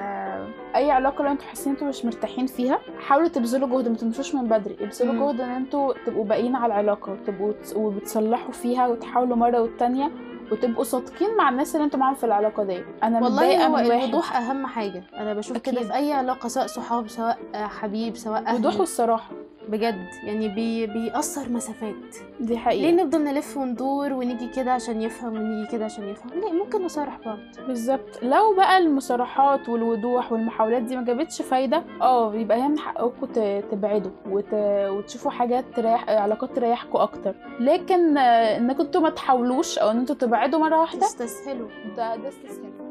أي 0.76 0.90
علاقة 0.90 1.24
لو 1.24 1.30
أنتوا 1.30 1.46
حاسين 1.46 1.72
أنتوا 1.72 1.88
مش 1.88 2.04
مرتاحين 2.04 2.46
فيها 2.46 2.78
حاولوا 2.98 3.28
تبذلوا 3.28 3.68
جهد 3.68 3.88
ما 3.88 3.96
تمشوش 3.96 4.34
من 4.34 4.46
بدري. 4.48 4.76
ابذلوا. 4.80 5.32
جهد 5.32 5.40
إن 5.40 5.50
أنتوا 5.50 5.92
تبقوا 6.06 6.24
باقيين 6.24 6.56
على 6.56 6.66
العلاقة 6.66 7.12
وتبقوا 7.12 7.52
وبتصلحوا 7.76 8.52
فيها 8.52 8.86
وتحاولوا 8.88 9.36
مرة 9.36 9.60
والتانية 9.62 10.10
وتبقوا 10.52 10.84
صادقين 10.84 11.36
مع 11.36 11.48
الناس 11.48 11.74
اللي 11.74 11.84
أنتوا 11.84 11.98
معاهم 11.98 12.14
في 12.14 12.24
العلاقة 12.24 12.64
دي. 12.64 12.84
أنا 13.02 13.20
والله 13.20 13.66
هو 13.66 13.78
الوضوح 13.78 14.36
أهم 14.36 14.66
حاجة. 14.66 15.04
أنا 15.16 15.34
بشوف 15.34 15.56
كده. 15.58 15.82
في 15.82 15.94
أي 15.94 16.12
علاقة 16.12 16.48
سواء 16.48 16.66
صحاب 16.66 17.08
سواء 17.08 17.38
حبيب 17.54 18.16
سواء 18.16 18.46
أهل. 18.46 18.54
وضوح 18.54 18.80
والصراحه 18.80 19.30
بجد 19.68 20.08
يعني 20.24 20.48
بي 20.48 20.86
بيأثر 20.86 21.48
مسافات. 21.48 21.94
دي 22.40 22.54
ليه 22.54 22.58
حقيقه 22.58 22.90
نفضل 22.92 23.24
نلف 23.24 23.56
وندور 23.56 24.12
ونيجي 24.12 24.48
كده 24.48 24.72
عشان 24.72 25.02
يفهم 25.02 25.34
ونيجي 25.34 25.72
كده 25.72 25.84
عشان 25.84 26.08
يفهم؟ 26.08 26.40
لا 26.40 26.52
ممكن 26.52 26.84
نصارح 26.84 27.18
بعض. 27.26 27.38
بالظبط. 27.66 28.22
لو 28.22 28.54
بقى 28.56 28.78
المصارحات 28.78 29.68
والوضوح 29.68 30.32
والمحاولات 30.32 30.82
دي 30.82 30.96
ما 30.96 31.02
جابتش 31.04 31.42
فايدة 31.42 31.84
آه 32.02 32.34
يبقى 32.34 32.62
هي 32.62 32.68
من 32.68 32.78
حقكم 32.78 33.26
تبعدوا 33.70 34.10
وت... 34.30 34.54
وتشوفوا 34.88 35.30
حاجات 35.30 35.64
تريح 35.76 36.10
علاقات 36.10 36.56
تريحكم 36.56 36.98
أكتر. 36.98 37.34
لكن 37.60 38.18
آه، 38.18 38.56
انكم 38.56 38.82
أنتوا 38.82 39.00
ما 39.00 39.10
تحاولوش 39.10 39.78
أو 39.78 39.90
إن 39.90 39.98
أنتوا 39.98 40.16
تبعدوا 40.16 40.58
مرة 40.60 40.80
واحدة 40.80 41.00
تستسهلوا. 41.00 41.68
ده 41.96 42.16
ده 42.16 42.28
استسهال. 42.28 42.83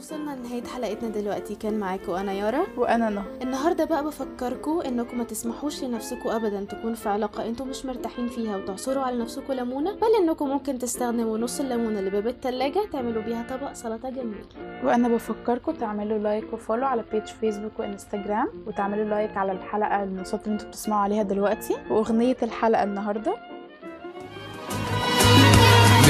وصلنا 0.00 0.30
لنهاية 0.36 0.64
حلقتنا 0.64 1.08
دلوقتي. 1.08 1.54
كان 1.54 1.78
معاكم 1.78 2.12
أنا 2.12 2.32
يارا. 2.32 2.66
وأنا 2.76 3.10
نهى. 3.10 3.24
النهاردة 3.42 3.84
بقى 3.84 4.04
بفكركم 4.04 4.80
إنكم 4.80 5.18
ما 5.18 5.24
تسمحوش 5.24 5.84
لنفسكم 5.84 6.28
أبدا 6.28 6.64
تكونوا 6.64 6.94
في 6.96 7.08
علاقة 7.08 7.46
أنتم 7.48 7.68
مش 7.68 7.86
مرتاحين 7.86 8.28
فيها 8.28 8.56
وتعصروا 8.56 9.02
على 9.02 9.18
نفسكم 9.18 9.52
ليمونة 9.52 9.92
بل 9.92 10.06
إنكم 10.22 10.48
ممكن 10.48 10.78
تستخدموا 10.78 11.38
نص 11.38 11.60
الليمونة 11.60 11.98
اللي 11.98 12.10
باب 12.10 12.26
التلاجة 12.26 12.80
تعملوا 12.92 13.22
بيها 13.22 13.46
طبق 13.50 13.72
سلطة 13.72 14.10
جميل 14.10 14.44
وأنا 14.84 15.08
بفكركم 15.08 15.72
تعملوا 15.72 16.18
like 16.18 16.52
و 16.52 16.57
follow 16.57 16.86
على 16.86 17.04
page 17.12 17.26
فيسبوك 17.26 17.72
وإنستجرام 17.78 18.48
وتعملوا 18.66 19.04
like 19.04 19.36
على 19.36 19.52
الحلقة 19.52 20.02
الصوت 20.04 20.40
اللي 20.44 20.52
أنتوا 20.54 20.68
بتسمعوا 20.68 21.02
عليها 21.02 21.22
دلوقتي. 21.22 21.76
وأغنية 21.90 22.36
الحلقة 22.42 22.82
النهارده 22.82 23.34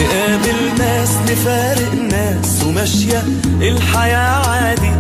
نقابل 0.01 0.79
ناس 0.79 1.11
نفارق 1.31 1.95
ناس 1.95 2.63
وماشية 2.67 3.23
الحياة 3.61 4.49
عادي. 4.51 4.91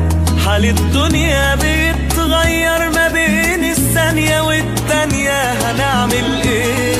حال 0.46 0.64
الدنيا 0.64 1.54
بيتغير 1.54 2.90
ما 2.90 3.08
بين 3.08 3.64
الثانية 3.70 4.40
والتانية 4.40 5.52
هنعمل 5.52 6.40
إيه؟ 6.44 6.96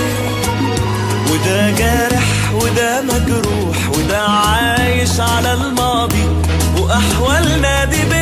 وده 1.33 1.71
جارح 1.71 2.53
وده 2.55 3.03
مجروح 3.03 3.77
وده 3.99 4.21
عايش 4.23 5.21
على 5.21 5.53
الماضي 5.55 6.25
وأحوالنا 6.79 7.85
دي 7.85 7.97
بتحير 8.05 8.20